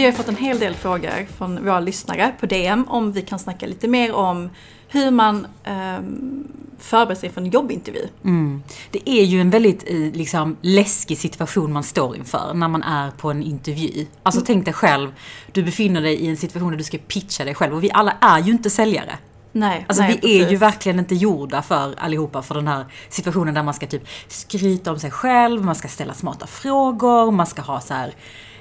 Vi 0.00 0.06
har 0.06 0.12
fått 0.12 0.28
en 0.28 0.36
hel 0.36 0.58
del 0.58 0.74
frågor 0.74 1.26
från 1.36 1.64
våra 1.64 1.80
lyssnare 1.80 2.32
på 2.40 2.46
DM 2.46 2.84
om 2.88 3.12
vi 3.12 3.22
kan 3.22 3.38
snacka 3.38 3.66
lite 3.66 3.88
mer 3.88 4.14
om 4.14 4.50
hur 4.88 5.10
man 5.10 5.46
um, 5.98 6.48
förbereder 6.78 7.20
sig 7.20 7.30
för 7.30 7.40
en 7.40 7.50
jobbintervju. 7.50 8.08
Mm. 8.24 8.62
Det 8.90 9.10
är 9.10 9.24
ju 9.24 9.40
en 9.40 9.50
väldigt 9.50 9.84
eh, 9.86 9.96
liksom, 9.96 10.56
läskig 10.60 11.18
situation 11.18 11.72
man 11.72 11.82
står 11.82 12.16
inför 12.16 12.54
när 12.54 12.68
man 12.68 12.82
är 12.82 13.10
på 13.10 13.30
en 13.30 13.42
intervju. 13.42 14.06
Alltså 14.22 14.40
mm. 14.40 14.46
tänk 14.46 14.64
dig 14.64 14.74
själv, 14.74 15.14
du 15.52 15.62
befinner 15.62 16.00
dig 16.00 16.14
i 16.14 16.28
en 16.28 16.36
situation 16.36 16.70
där 16.70 16.78
du 16.78 16.84
ska 16.84 16.98
pitcha 16.98 17.44
dig 17.44 17.54
själv 17.54 17.74
och 17.74 17.84
vi 17.84 17.90
alla 17.90 18.16
är 18.20 18.38
ju 18.38 18.52
inte 18.52 18.70
säljare. 18.70 19.18
Nej, 19.52 19.84
alltså 19.88 20.02
nej, 20.02 20.12
vi 20.12 20.20
precis. 20.20 20.46
är 20.46 20.50
ju 20.50 20.56
verkligen 20.56 20.98
inte 20.98 21.14
gjorda 21.14 21.62
för 21.62 21.94
allihopa 21.98 22.42
för 22.42 22.54
den 22.54 22.68
här 22.68 22.84
situationen 23.08 23.54
där 23.54 23.62
man 23.62 23.74
ska 23.74 23.86
typ 23.86 24.08
skryta 24.28 24.92
om 24.92 24.98
sig 24.98 25.10
själv, 25.10 25.64
man 25.64 25.74
ska 25.74 25.88
ställa 25.88 26.14
smarta 26.14 26.46
frågor, 26.46 27.30
man 27.30 27.46
ska 27.46 27.62
ha 27.62 27.80
så 27.80 27.94
här 27.94 28.14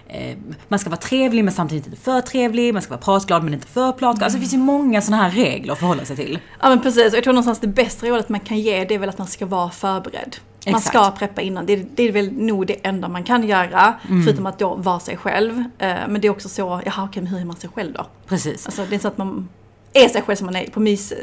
eh, 0.10 0.38
man 0.68 0.80
ska 0.80 0.90
vara 0.90 1.00
trevlig 1.00 1.44
men 1.44 1.54
samtidigt 1.54 1.86
inte 1.88 2.00
för 2.00 2.22
trevlig, 2.22 2.74
man 2.74 2.82
ska 2.82 2.90
vara 2.90 3.02
pratglad 3.02 3.44
men 3.44 3.54
inte 3.54 3.68
för 3.68 3.92
pratglad. 3.92 4.14
Mm. 4.14 4.24
Alltså 4.24 4.38
det 4.38 4.42
finns 4.42 4.54
ju 4.54 4.58
många 4.58 5.02
sådana 5.02 5.24
här 5.24 5.32
regler 5.32 5.74
att 5.74 5.80
förhålla 5.80 6.06
sig 6.06 6.16
till. 6.16 6.40
Ja 6.60 6.70
men 6.70 6.82
precis, 6.82 7.14
jag 7.14 7.24
tror 7.24 7.34
någonstans 7.34 7.60
det 7.60 7.68
bästa 7.68 8.08
rådet 8.08 8.30
man 8.30 8.40
kan 8.40 8.60
ge 8.60 8.86
det 8.86 8.96
är 8.96 9.00
väl 9.00 9.10
att 9.10 9.18
man 9.18 9.28
ska 9.28 9.46
vara 9.46 9.70
förberedd. 9.70 10.36
Man 10.66 10.76
Exakt. 10.76 10.88
ska 10.88 11.12
preppa 11.12 11.42
innan. 11.42 11.66
Det 11.66 11.74
är, 11.74 11.86
det 11.96 12.04
är 12.04 12.12
väl 12.12 12.32
nog 12.32 12.68
det 12.68 12.88
enda 12.88 13.08
man 13.08 13.24
kan 13.24 13.48
göra. 13.48 13.94
Mm. 14.10 14.24
Förutom 14.24 14.46
att 14.46 14.60
då 14.60 14.76
vara 14.76 15.00
sig 15.00 15.18
själv. 15.18 15.64
Eh, 15.78 15.96
men 16.08 16.22
det 16.22 16.28
är 16.28 16.32
också 16.32 16.50
så, 16.50 16.82
jaha 16.86 17.04
okej 17.04 17.24
men 17.24 17.32
hur 17.32 17.42
är 17.42 17.46
man 17.46 17.56
sig 17.56 17.70
själv 17.70 17.94
då? 17.94 18.06
Precis. 18.28 18.66
Alltså 18.66 18.86
det 18.90 18.96
är 18.96 19.00
så 19.00 19.08
att 19.08 19.18
man 19.18 19.48
är 19.94 20.10
sig 20.10 20.22
själv 20.22 20.36
som 20.36 20.46
man 20.46 20.56
är 20.56 20.68
på 20.68 20.80
mys, 20.80 21.14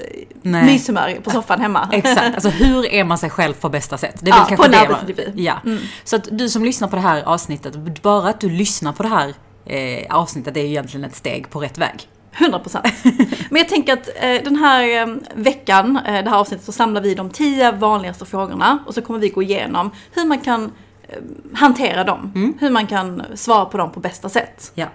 myshumör 0.42 1.20
på 1.25 1.31
soffan 1.31 1.61
hemma. 1.61 1.89
Exakt, 1.92 2.34
alltså 2.34 2.48
hur 2.48 2.86
är 2.86 3.05
man 3.05 3.19
sig 3.19 3.31
själv 3.31 3.55
på 3.55 3.69
bästa 3.69 3.98
sätt? 3.98 4.17
Det 4.20 4.31
är 4.31 4.36
ja, 4.36 4.47
väl 4.48 4.56
på 4.56 4.64
en 4.64 4.75
arbetsintervju. 4.75 5.33
Ja. 5.42 5.55
Mm. 5.64 5.78
Så 6.05 6.17
att 6.17 6.28
du 6.31 6.48
som 6.48 6.64
lyssnar 6.64 6.89
på 6.89 6.97
det 6.97 7.03
här 7.03 7.23
avsnittet, 7.23 8.03
bara 8.03 8.28
att 8.28 8.41
du 8.41 8.50
lyssnar 8.50 8.92
på 8.92 9.03
det 9.03 9.08
här 9.08 9.34
eh, 9.67 10.17
avsnittet 10.17 10.55
det 10.55 10.61
är 10.61 10.64
ju 10.64 10.70
egentligen 10.70 11.05
ett 11.05 11.17
steg 11.17 11.50
på 11.50 11.61
rätt 11.61 11.78
väg. 11.78 12.08
100 12.39 12.58
procent. 12.58 12.86
Men 13.50 13.58
jag 13.58 13.69
tänker 13.69 13.92
att 13.92 14.08
eh, 14.17 14.42
den 14.45 14.56
här 14.56 15.03
eh, 15.03 15.17
veckan, 15.34 15.97
eh, 16.06 16.25
det 16.25 16.30
här 16.30 16.39
avsnittet, 16.39 16.67
så 16.67 16.73
samlar 16.73 17.01
vi 17.01 17.14
de 17.14 17.30
tio 17.30 17.73
vanligaste 17.73 18.25
frågorna 18.25 18.78
och 18.86 18.95
så 18.95 19.03
kommer 19.03 19.19
vi 19.20 19.28
gå 19.28 19.42
igenom 19.42 19.91
hur 20.12 20.25
man 20.25 20.41
kan 20.41 20.73
eh, 21.08 21.19
hantera 21.55 22.05
dem. 22.05 22.33
Mm. 22.34 22.55
Hur 22.61 22.70
man 22.70 22.86
kan 22.86 23.23
svara 23.34 23.64
på 23.64 23.78
dem 23.78 23.92
på 23.92 24.01
bästa 24.01 24.28
sätt. 24.28 24.73
Ja. 24.75 24.86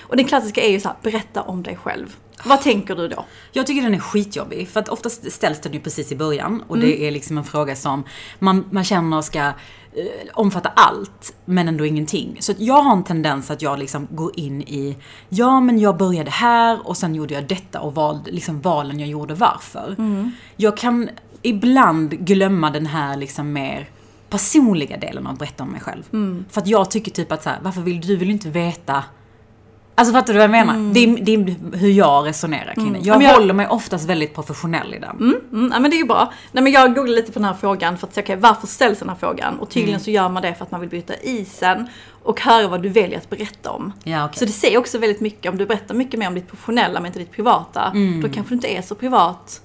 Och 0.00 0.16
den 0.16 0.24
klassiska 0.24 0.60
är 0.60 0.70
ju 0.70 0.80
så 0.80 0.88
här, 0.88 0.96
berätta 1.02 1.42
om 1.42 1.62
dig 1.62 1.76
själv. 1.76 2.16
Vad 2.44 2.62
tänker 2.62 2.96
du 2.96 3.08
då? 3.08 3.24
Jag 3.52 3.66
tycker 3.66 3.82
den 3.82 3.94
är 3.94 3.98
skitjobbig. 3.98 4.68
För 4.68 4.80
att 4.80 4.88
oftast 4.88 5.32
ställs 5.32 5.60
den 5.60 5.72
ju 5.72 5.80
precis 5.80 6.12
i 6.12 6.16
början. 6.16 6.62
Och 6.68 6.76
mm. 6.76 6.88
det 6.88 7.06
är 7.06 7.10
liksom 7.10 7.38
en 7.38 7.44
fråga 7.44 7.76
som 7.76 8.04
man, 8.38 8.64
man 8.70 8.84
känner 8.84 9.22
ska 9.22 9.38
eh, 9.38 9.52
omfatta 10.34 10.68
allt, 10.68 11.34
men 11.44 11.68
ändå 11.68 11.86
ingenting. 11.86 12.36
Så 12.40 12.52
att 12.52 12.60
jag 12.60 12.82
har 12.82 12.92
en 12.92 13.04
tendens 13.04 13.50
att 13.50 13.62
jag 13.62 13.78
liksom 13.78 14.08
går 14.10 14.38
in 14.38 14.62
i, 14.62 14.96
ja 15.28 15.60
men 15.60 15.78
jag 15.78 15.96
började 15.96 16.30
här 16.30 16.88
och 16.88 16.96
sen 16.96 17.14
gjorde 17.14 17.34
jag 17.34 17.48
detta 17.48 17.80
och 17.80 17.94
val, 17.94 18.18
liksom 18.26 18.60
valen 18.60 19.00
jag 19.00 19.08
gjorde 19.08 19.34
varför. 19.34 19.94
Mm. 19.98 20.30
Jag 20.56 20.76
kan 20.76 21.08
ibland 21.42 22.10
glömma 22.10 22.70
den 22.70 22.86
här 22.86 23.16
liksom 23.16 23.52
mer 23.52 23.88
personliga 24.30 24.96
delen 24.96 25.26
av 25.26 25.32
att 25.32 25.38
berätta 25.38 25.62
om 25.62 25.70
mig 25.70 25.80
själv. 25.80 26.02
Mm. 26.12 26.44
För 26.50 26.60
att 26.60 26.66
jag 26.66 26.90
tycker 26.90 27.10
typ 27.10 27.32
att 27.32 27.42
så 27.42 27.50
här, 27.50 27.58
varför 27.62 27.80
vill 27.80 28.00
du 28.00 28.16
vill 28.16 28.30
inte 28.30 28.50
veta 28.50 29.04
Alltså 29.98 30.12
fattar 30.12 30.32
du 30.32 30.38
vad 30.38 30.44
jag 30.44 30.50
menar? 30.50 30.74
Mm. 30.74 30.92
Det, 30.92 31.04
är, 31.04 31.24
det, 31.24 31.34
är, 31.34 31.76
hur 31.76 31.90
jag 31.90 32.26
resonerar 32.26 32.74
kring 32.74 32.92
det. 32.92 32.98
Jag, 32.98 33.22
jag 33.22 33.34
håller 33.34 33.54
mig 33.54 33.66
oftast 33.66 34.04
väldigt 34.04 34.34
professionell 34.34 34.94
i 34.94 34.98
den. 34.98 35.16
Mm, 35.16 35.40
mm, 35.52 35.70
ja 35.72 35.80
men 35.80 35.90
det 35.90 35.96
är 35.96 35.98
ju 35.98 36.04
bra. 36.04 36.32
Nej 36.52 36.64
men 36.64 36.72
jag 36.72 36.94
googlade 36.94 37.16
lite 37.20 37.32
på 37.32 37.38
den 37.38 37.48
här 37.48 37.54
frågan 37.54 37.98
för 37.98 38.06
att 38.06 38.14
se 38.14 38.22
okay, 38.22 38.36
varför 38.36 38.66
ställs 38.66 38.98
den 38.98 39.08
här 39.08 39.16
frågan? 39.16 39.58
Och 39.58 39.68
tydligen 39.68 39.94
mm. 39.94 40.04
så 40.04 40.10
gör 40.10 40.28
man 40.28 40.42
det 40.42 40.54
för 40.54 40.64
att 40.64 40.70
man 40.70 40.80
vill 40.80 40.90
byta 40.90 41.14
isen 41.16 41.88
och 42.22 42.40
höra 42.40 42.68
vad 42.68 42.82
du 42.82 42.88
väljer 42.88 43.18
att 43.18 43.30
berätta 43.30 43.70
om. 43.70 43.92
Ja, 44.04 44.24
okay. 44.24 44.38
Så 44.38 44.44
det 44.44 44.52
säger 44.52 44.78
också 44.78 44.98
väldigt 44.98 45.20
mycket, 45.20 45.52
om 45.52 45.58
du 45.58 45.66
berättar 45.66 45.94
mycket 45.94 46.20
mer 46.20 46.28
om 46.28 46.34
ditt 46.34 46.48
professionella 46.48 47.00
men 47.00 47.06
inte 47.06 47.18
ditt 47.18 47.32
privata, 47.32 47.84
mm. 47.94 48.20
då 48.20 48.28
kanske 48.28 48.50
du 48.50 48.54
inte 48.54 48.68
är 48.68 48.82
så 48.82 48.94
privat 48.94 49.60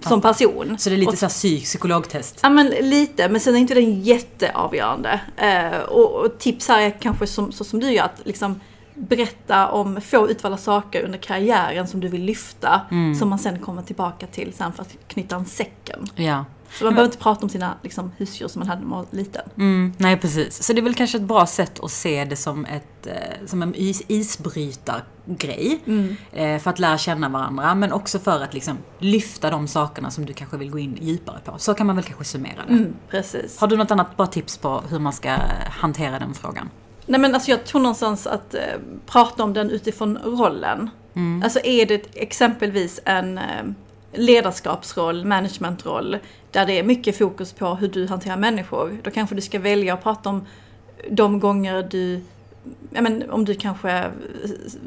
som 0.00 0.20
person. 0.20 0.76
Så 0.78 0.90
det 0.90 0.96
är 0.96 0.98
lite 0.98 1.26
och, 1.26 1.32
så 1.32 1.48
psykologtest? 1.58 2.38
Ja 2.42 2.48
men 2.48 2.66
lite, 2.66 3.28
men 3.28 3.40
sen 3.40 3.54
är 3.54 3.58
inte 3.58 3.74
den 3.74 4.00
jätteavgörande. 4.00 5.20
Eh, 5.36 5.80
och, 5.80 6.12
och, 6.12 6.38
tips 6.38 6.68
här 6.68 6.82
är 6.82 6.90
kanske 6.90 7.26
som, 7.26 7.52
så 7.52 7.64
som 7.64 7.80
du 7.80 7.90
gör, 7.90 8.04
att 8.04 8.20
liksom 8.24 8.60
berätta 8.94 9.70
om 9.70 10.00
få 10.00 10.30
utvalda 10.30 10.58
saker 10.58 11.02
under 11.02 11.18
karriären 11.18 11.88
som 11.88 12.00
du 12.00 12.08
vill 12.08 12.24
lyfta. 12.24 12.80
Mm. 12.90 13.14
Som 13.14 13.28
man 13.28 13.38
sen 13.38 13.58
kommer 13.58 13.82
tillbaka 13.82 14.26
till 14.26 14.52
sen 14.52 14.72
för 14.72 14.82
att 14.82 14.96
knyta 15.08 15.36
an 15.36 15.46
säcken. 15.46 16.06
Ja. 16.14 16.44
Så 16.70 16.84
man 16.84 16.88
Men, 16.88 16.94
behöver 16.94 17.12
inte 17.12 17.22
prata 17.22 17.42
om 17.42 17.48
sina 17.48 17.74
liksom, 17.82 18.12
husdjur 18.16 18.48
som 18.48 18.60
man 18.60 18.68
hade 18.68 18.80
när 18.80 18.88
man 18.88 18.98
var 18.98 19.06
liten. 19.10 19.42
Mm, 19.56 19.92
nej, 19.98 20.16
precis. 20.16 20.62
Så 20.62 20.72
det 20.72 20.80
är 20.80 20.82
väl 20.82 20.94
kanske 20.94 21.18
ett 21.18 21.24
bra 21.24 21.46
sätt 21.46 21.80
att 21.84 21.90
se 21.90 22.24
det 22.24 22.36
som, 22.36 22.64
ett, 22.64 23.06
eh, 23.06 23.46
som 23.46 23.62
en 23.62 23.74
is, 23.74 24.02
isbrytargrej. 24.08 25.80
Mm. 25.86 26.16
Eh, 26.32 26.58
för 26.58 26.70
att 26.70 26.78
lära 26.78 26.98
känna 26.98 27.28
varandra, 27.28 27.74
men 27.74 27.92
också 27.92 28.18
för 28.18 28.42
att 28.42 28.54
liksom, 28.54 28.78
lyfta 28.98 29.50
de 29.50 29.68
sakerna 29.68 30.10
som 30.10 30.26
du 30.26 30.32
kanske 30.32 30.56
vill 30.56 30.70
gå 30.70 30.78
in 30.78 30.98
djupare 31.00 31.38
på. 31.44 31.54
Så 31.58 31.74
kan 31.74 31.86
man 31.86 31.96
väl 31.96 32.04
kanske 32.04 32.24
summera 32.24 32.66
det. 32.66 32.72
Mm, 32.72 32.94
precis. 33.10 33.58
Har 33.58 33.66
du 33.66 33.76
något 33.76 33.90
annat 33.90 34.16
bra 34.16 34.26
tips 34.26 34.58
på 34.58 34.82
hur 34.90 34.98
man 34.98 35.12
ska 35.12 35.30
hantera 35.70 36.18
den 36.18 36.34
frågan? 36.34 36.70
Nej 37.06 37.20
men 37.20 37.34
alltså 37.34 37.50
jag 37.50 37.64
tror 37.64 37.80
någonstans 37.80 38.26
att 38.26 38.54
eh, 38.54 38.60
prata 39.06 39.42
om 39.42 39.52
den 39.52 39.70
utifrån 39.70 40.18
rollen. 40.24 40.90
Mm. 41.14 41.42
Alltså 41.42 41.60
är 41.64 41.86
det 41.86 42.02
exempelvis 42.14 43.00
en 43.04 43.38
eh, 43.38 43.64
ledarskapsroll, 44.12 45.24
managementroll, 45.24 46.18
där 46.50 46.66
det 46.66 46.78
är 46.78 46.82
mycket 46.82 47.18
fokus 47.18 47.52
på 47.52 47.74
hur 47.74 47.88
du 47.88 48.06
hanterar 48.06 48.36
människor. 48.36 48.98
Då 49.02 49.10
kanske 49.10 49.34
du 49.34 49.40
ska 49.40 49.58
välja 49.58 49.94
att 49.94 50.02
prata 50.02 50.28
om 50.28 50.46
de 51.10 51.40
gånger 51.40 51.88
du 51.90 52.20
ja, 52.90 53.02
men, 53.02 53.30
om 53.30 53.44
du 53.44 53.54
kanske 53.54 54.10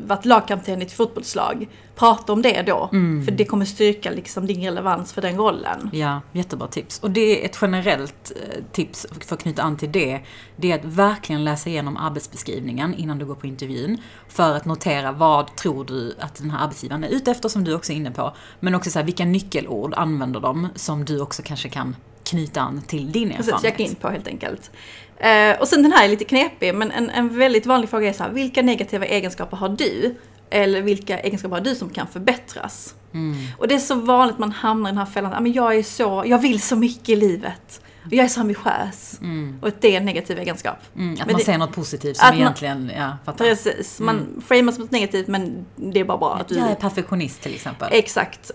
varit 0.05 0.25
lagkapten 0.25 0.81
i 0.81 0.85
ett 0.85 0.91
fotbollslag, 0.91 1.67
prata 1.95 2.33
om 2.33 2.41
det 2.41 2.61
då. 2.61 2.89
Mm. 2.91 3.25
För 3.25 3.31
det 3.31 3.45
kommer 3.45 3.65
styrka 3.65 4.11
liksom 4.11 4.47
din 4.47 4.63
relevans 4.63 5.13
för 5.13 5.21
den 5.21 5.37
rollen. 5.37 5.89
Ja, 5.93 6.21
jättebra 6.31 6.67
tips. 6.67 6.99
Och 6.99 7.11
det 7.11 7.41
är 7.41 7.45
ett 7.45 7.57
generellt 7.61 8.31
eh, 8.35 8.63
tips 8.71 9.07
för 9.21 9.35
att 9.35 9.41
knyta 9.41 9.63
an 9.63 9.77
till 9.77 9.91
det. 9.91 10.19
Det 10.55 10.71
är 10.71 10.75
att 10.75 10.85
verkligen 10.85 11.43
läsa 11.43 11.69
igenom 11.69 11.97
arbetsbeskrivningen 11.97 12.93
innan 12.93 13.17
du 13.17 13.25
går 13.25 13.35
på 13.35 13.47
intervjun. 13.47 13.97
För 14.27 14.55
att 14.55 14.65
notera 14.65 15.11
vad 15.11 15.55
tror 15.55 15.85
du 15.85 16.15
att 16.19 16.35
den 16.35 16.51
här 16.51 16.63
arbetsgivaren 16.63 17.03
är 17.03 17.09
ute 17.09 17.31
efter, 17.31 17.49
som 17.49 17.63
du 17.63 17.73
också 17.73 17.91
är 17.91 17.95
inne 17.95 18.11
på. 18.11 18.35
Men 18.59 18.75
också 18.75 18.89
så 18.89 18.99
här, 18.99 19.05
vilka 19.05 19.25
nyckelord 19.25 19.93
använder 19.97 20.39
de 20.39 20.67
som 20.75 21.05
du 21.05 21.21
också 21.21 21.41
kanske 21.45 21.69
kan 21.69 21.95
knyta 22.29 22.61
an 22.61 22.81
till 22.87 23.11
din 23.11 23.31
erfarenhet. 23.31 23.45
Precis, 23.45 23.61
checka 23.61 23.83
in 23.83 23.95
på 23.95 24.09
helt 24.09 24.27
enkelt. 24.27 24.71
Eh, 25.17 25.59
och 25.59 25.67
sen 25.67 25.83
den 25.83 25.91
här 25.91 26.05
är 26.05 26.09
lite 26.09 26.25
knepig, 26.25 26.75
men 26.75 26.91
en, 26.91 27.09
en 27.09 27.37
väldigt 27.37 27.65
vanlig 27.65 27.89
fråga 27.89 28.09
är 28.09 28.13
så 28.13 28.23
här, 28.23 28.31
vilka 28.31 28.61
negativa 28.61 29.05
egenskaper 29.05 29.57
har 29.57 29.69
du? 29.69 30.15
Eller 30.49 30.81
vilka 30.81 31.19
egenskaper 31.19 31.55
har 31.55 31.63
du 31.63 31.75
som 31.75 31.89
kan 31.89 32.07
förbättras? 32.07 32.95
Mm. 33.13 33.35
Och 33.57 33.67
det 33.67 33.75
är 33.75 33.79
så 33.79 33.95
vanligt 33.95 34.37
man 34.37 34.51
hamnar 34.51 34.89
i 34.89 34.91
den 34.91 34.97
här 34.97 35.05
fällan, 35.05 35.43
men 35.43 35.53
jag 35.53 35.75
är 35.75 35.83
så, 35.83 36.23
jag 36.25 36.37
vill 36.37 36.61
så 36.61 36.75
mycket 36.75 37.09
i 37.09 37.15
livet. 37.15 37.81
Jag 38.11 38.25
är 38.25 38.29
så 38.29 38.41
ambitiös. 38.41 39.19
Mm. 39.21 39.57
Och 39.61 39.69
det 39.79 39.93
är 39.93 39.97
en 39.97 40.05
negativ 40.05 40.39
egenskap. 40.39 40.77
Mm, 40.95 41.13
att 41.13 41.19
men 41.19 41.27
man 41.27 41.37
det, 41.37 41.45
säger 41.45 41.57
något 41.57 41.75
positivt 41.75 42.17
som 42.17 42.33
egentligen, 42.33 42.85
man, 42.85 42.95
ja, 42.95 43.17
fattar. 43.25 43.45
Precis, 43.45 43.99
man 43.99 44.15
mm. 44.15 44.41
framas 44.41 44.75
som 44.75 44.83
något 44.83 44.91
negativt 44.91 45.27
men 45.27 45.65
det 45.75 45.99
är 45.99 46.05
bara 46.05 46.17
bra 46.17 46.35
att 46.35 46.47
du... 46.47 46.55
Jag 46.55 46.71
är 46.71 46.75
perfektionist 46.75 47.41
till 47.41 47.55
exempel. 47.55 47.89
Exakt. 47.91 48.51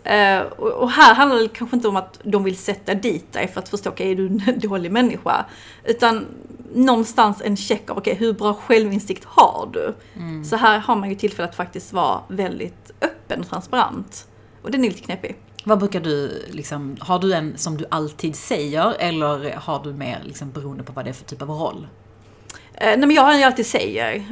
Och, 0.57 0.69
och, 0.69 0.91
här 0.91 1.15
handlar 1.15 1.39
det 1.39 1.49
kanske 1.49 1.77
inte 1.77 1.89
om 1.89 1.97
att 1.97 2.21
de 2.23 2.45
vill 2.45 2.57
sätta 2.57 2.95
dit 2.95 3.33
dig 3.33 3.49
för 3.49 3.61
att 3.61 3.69
förstå, 3.69 3.91
okej, 3.91 4.13
okay, 4.13 4.25
är 4.25 4.29
du 4.29 4.53
en 4.53 4.59
dålig 4.69 4.93
människa? 4.93 5.45
Utan 5.85 6.27
någonstans 6.75 7.43
en 7.45 7.57
check 7.57 7.91
av, 7.91 7.99
okej, 7.99 8.13
okay, 8.13 8.27
hur 8.27 8.33
bra 8.33 8.55
självinsikt 8.55 9.25
har 9.25 9.71
du? 9.73 9.95
Mm. 10.17 10.45
Så 10.45 10.57
här 10.57 10.79
har 10.79 10.97
man 10.97 11.11
ju 11.11 11.15
tillfälle 11.15 11.49
att 11.49 11.55
faktiskt 11.55 11.93
vara 11.93 12.21
väldigt 12.29 12.91
öppen 13.01 13.41
och 13.41 13.49
transparent. 13.49 14.27
Och 14.63 14.71
den 14.71 14.85
är 14.85 14.89
lite 14.89 15.03
knepig. 15.03 15.37
Vad 15.65 15.79
brukar 15.79 16.01
du, 16.01 16.45
liksom, 16.51 16.97
har 17.01 17.19
du 17.19 17.35
en 17.35 17.59
som 17.59 17.77
du 17.77 17.85
alltid 17.91 18.37
säger 18.37 18.95
eller 18.99 19.57
har 19.57 19.85
du 19.85 19.93
mer 19.93 20.23
liksom, 20.25 20.51
beroende 20.51 20.85
på 20.85 20.93
vad 20.93 21.05
det 21.05 21.09
är 21.09 21.15
för 21.15 21.25
typ 21.25 21.43
av 21.43 21.49
roll? 21.49 21.87
Eh, 22.75 22.87
nej 22.87 22.99
men 22.99 23.11
jag 23.11 23.23
har 23.23 23.33
en 23.33 23.41
jag 23.41 23.47
alltid 23.47 23.67
säger. 23.67 24.25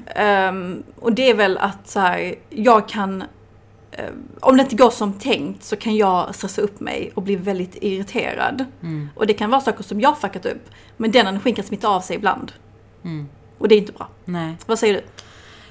Um, 0.51 0.83
och 1.01 1.13
det 1.13 1.31
är 1.31 1.35
väl 1.35 1.59
att 1.59 1.89
så 1.89 2.01
här, 2.01 2.35
jag 2.51 2.89
kan 2.89 3.23
uh, 3.23 4.09
om 4.41 4.57
det 4.57 4.63
inte 4.63 4.77
går 4.77 4.91
som 4.91 5.13
tänkt 5.13 5.65
så 5.65 5.77
kan 5.77 5.97
jag 5.97 6.35
stressa 6.35 6.63
upp 6.63 6.81
mig 6.81 7.13
och 7.15 7.23
bli 7.23 7.37
väldigt 7.37 7.77
irriterad. 7.81 8.65
Mm. 8.83 9.09
Och 9.15 9.27
det 9.27 9.35
kan 9.35 9.51
vara 9.51 9.61
saker 9.61 9.83
som 9.83 10.01
jag 10.01 10.19
fuckat 10.19 10.47
upp. 10.47 10.71
Men 10.97 11.11
den 11.11 11.27
energin 11.27 11.55
kan 11.55 11.65
smitta 11.65 11.89
av 11.89 12.01
sig 12.01 12.17
ibland. 12.17 12.53
Mm. 13.05 13.29
Och 13.59 13.69
det 13.69 13.75
är 13.75 13.79
inte 13.79 13.93
bra. 13.93 14.09
Nej. 14.25 14.57
Vad 14.67 14.79
säger 14.79 14.95
du? 14.95 15.03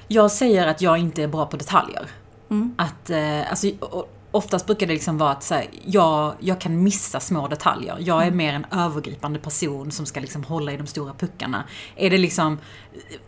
Jag 0.08 0.30
säger 0.30 0.66
att 0.66 0.82
jag 0.82 0.98
inte 0.98 1.22
är 1.22 1.28
bra 1.28 1.46
på 1.46 1.56
detaljer. 1.56 2.06
Mm. 2.50 2.74
Att, 2.78 3.10
uh, 3.10 3.50
alltså, 3.50 3.68
och, 3.80 4.19
oftast 4.30 4.66
brukar 4.66 4.86
det 4.86 4.92
liksom 4.92 5.18
vara 5.18 5.30
att 5.30 5.42
så 5.42 5.54
här, 5.54 5.66
jag, 5.84 6.34
jag 6.40 6.60
kan 6.60 6.82
missa 6.82 7.20
små 7.20 7.48
detaljer. 7.48 7.96
Jag 8.00 8.22
är 8.22 8.26
mm. 8.26 8.36
mer 8.36 8.52
en 8.54 8.66
övergripande 8.80 9.38
person 9.38 9.90
som 9.90 10.06
ska 10.06 10.20
liksom 10.20 10.44
hålla 10.44 10.72
i 10.72 10.76
de 10.76 10.86
stora 10.86 11.14
puckarna. 11.14 11.64
Är 11.96 12.10
det 12.10 12.18
liksom 12.18 12.58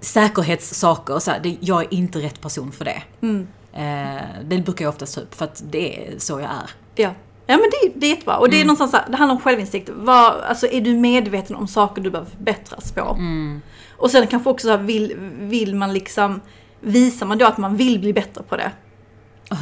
säkerhetssaker, 0.01 1.19
så 1.19 1.31
här, 1.31 1.41
det, 1.41 1.57
jag 1.61 1.83
är 1.83 1.95
inte 1.95 2.19
rätt 2.19 2.41
person 2.41 2.73
för 2.73 2.85
det. 2.85 3.03
Mm. 3.21 3.49
Eh, 3.73 4.23
det 4.45 4.59
brukar 4.59 4.85
jag 4.85 4.93
oftast 4.93 5.15
ta 5.15 5.21
upp 5.21 5.35
för 5.35 5.45
att 5.45 5.63
det 5.71 6.07
är 6.07 6.19
så 6.19 6.33
jag 6.33 6.51
är. 6.51 6.71
Ja. 6.95 7.11
Ja 7.47 7.57
men 7.57 7.71
det, 7.71 7.93
det 7.95 8.07
är 8.07 8.11
jättebra. 8.11 8.37
Och 8.37 8.49
det 8.51 8.57
är 8.57 8.63
mm. 8.63 8.67
någonstans 8.67 8.93
här, 8.93 9.11
det 9.11 9.17
handlar 9.17 9.35
om 9.35 9.41
självinsikt. 9.41 9.91
Var, 9.95 10.41
alltså 10.49 10.67
är 10.67 10.81
du 10.81 10.95
medveten 10.95 11.57
om 11.57 11.69
saker 11.69 12.03
du 12.03 12.11
behöver 12.11 12.31
förbättras 12.31 12.93
på? 12.93 13.01
Mm. 13.01 13.63
Och 13.97 14.11
sen 14.11 14.27
kanske 14.27 14.51
också 14.51 14.67
så 14.67 14.71
här, 14.71 14.79
vill, 14.79 15.15
vill 15.39 15.75
man 15.75 15.93
liksom 15.93 16.41
visar 16.81 17.27
man 17.27 17.39
då 17.39 17.47
att 17.47 17.59
man 17.59 17.77
vill 17.77 18.01
bli 18.01 18.13
bättre 18.13 18.43
på 18.43 18.57
det? 18.57 18.71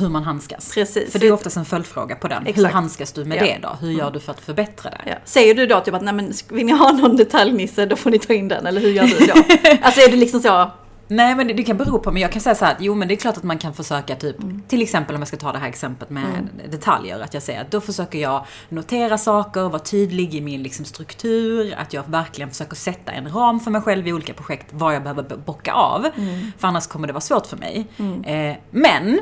Hur 0.00 0.09
man 0.09 0.23
handskas. 0.25 0.75
Precis. 0.75 1.12
För 1.12 1.19
det 1.19 1.27
är 1.27 1.32
oftast 1.32 1.56
en 1.56 1.65
följdfråga 1.65 2.17
på 2.17 2.29
den. 2.29 2.43
Hur 2.43 2.50
Exakt. 2.50 2.75
handskas 2.75 3.12
du 3.12 3.25
med 3.25 3.38
Ja. 3.38 3.43
det 3.43 3.59
då? 3.62 3.77
Hur 3.81 3.91
gör 3.91 4.11
du 4.11 4.21
för 4.21 4.32
att 4.32 4.41
förbättra 4.41 4.91
det? 4.91 5.00
Ja. 5.06 5.15
Säger 5.25 5.55
du 5.55 5.67
då 5.67 5.81
typ 5.81 5.94
att 5.94 6.03
nej 6.03 6.15
men 6.15 6.32
vill 6.49 6.67
ni 6.67 6.73
ha 6.73 6.93
någon 6.93 7.17
detaljnisse 7.17 7.87
då 7.87 7.97
får 7.97 8.11
ni 8.11 8.19
ta 8.19 8.32
in 8.32 8.49
den 8.49 8.67
eller 8.67 8.81
hur 8.81 8.91
gör 8.91 9.05
du 9.05 9.27
då? 9.27 9.35
alltså 9.82 10.00
är 10.00 10.11
det 10.11 10.17
liksom 10.17 10.41
så, 10.41 10.71
Nej 11.12 11.35
men 11.35 11.47
det, 11.47 11.53
det 11.55 11.62
kan 11.62 11.77
bero 11.77 11.99
på, 11.99 12.12
men 12.12 12.23
jag 12.23 12.32
kan 12.32 12.43
säga 12.43 12.55
så 12.55 12.65
här 12.65 12.73
att 12.73 12.81
jo 12.81 12.94
men 12.94 13.09
det 13.09 13.15
är 13.15 13.17
klart 13.17 13.37
att 13.37 13.43
man 13.43 13.59
kan 13.59 13.75
försöka 13.75 14.15
typ, 14.17 14.43
Mm. 14.43 14.62
till 14.69 14.82
exempel 14.82 15.15
om 15.17 15.21
jag 15.21 15.29
ska 15.29 15.37
ta 15.37 15.53
det 15.53 15.59
här 15.59 15.69
exemplet 15.69 16.11
med 16.11 16.49
detaljer, 16.71 17.21
att 17.21 17.35
jag 17.35 17.43
säger 17.43 17.61
att 17.61 17.71
då 17.71 17.81
försöker 17.81 18.19
jag 18.19 18.47
notera 18.69 19.19
saker, 19.19 19.61
vara 19.62 19.79
tydlig 19.79 20.35
i 20.35 20.41
min 20.41 20.62
liksom 20.62 20.85
struktur, 20.85 21.75
att 21.79 21.93
jag 21.93 22.03
verkligen 22.06 22.50
försöker 22.50 22.76
sätta 22.76 23.12
en 23.12 23.33
ram 23.33 23.61
för 23.61 23.71
mig 23.71 23.81
själv 23.83 24.09
i 24.09 24.12
olika 24.12 24.33
projekt, 24.35 24.67
vad 24.71 24.94
jag 24.94 25.03
behöver 25.03 25.23
bocka 25.37 25.73
av. 25.73 26.06
Mm. 26.17 26.53
För 26.59 26.69
annars 26.69 26.87
kommer 26.87 27.06
det 27.06 27.12
vara 27.12 27.21
svårt 27.21 27.47
för 27.47 27.56
mig. 27.56 27.87
Eh, 28.25 28.56
men 28.71 29.21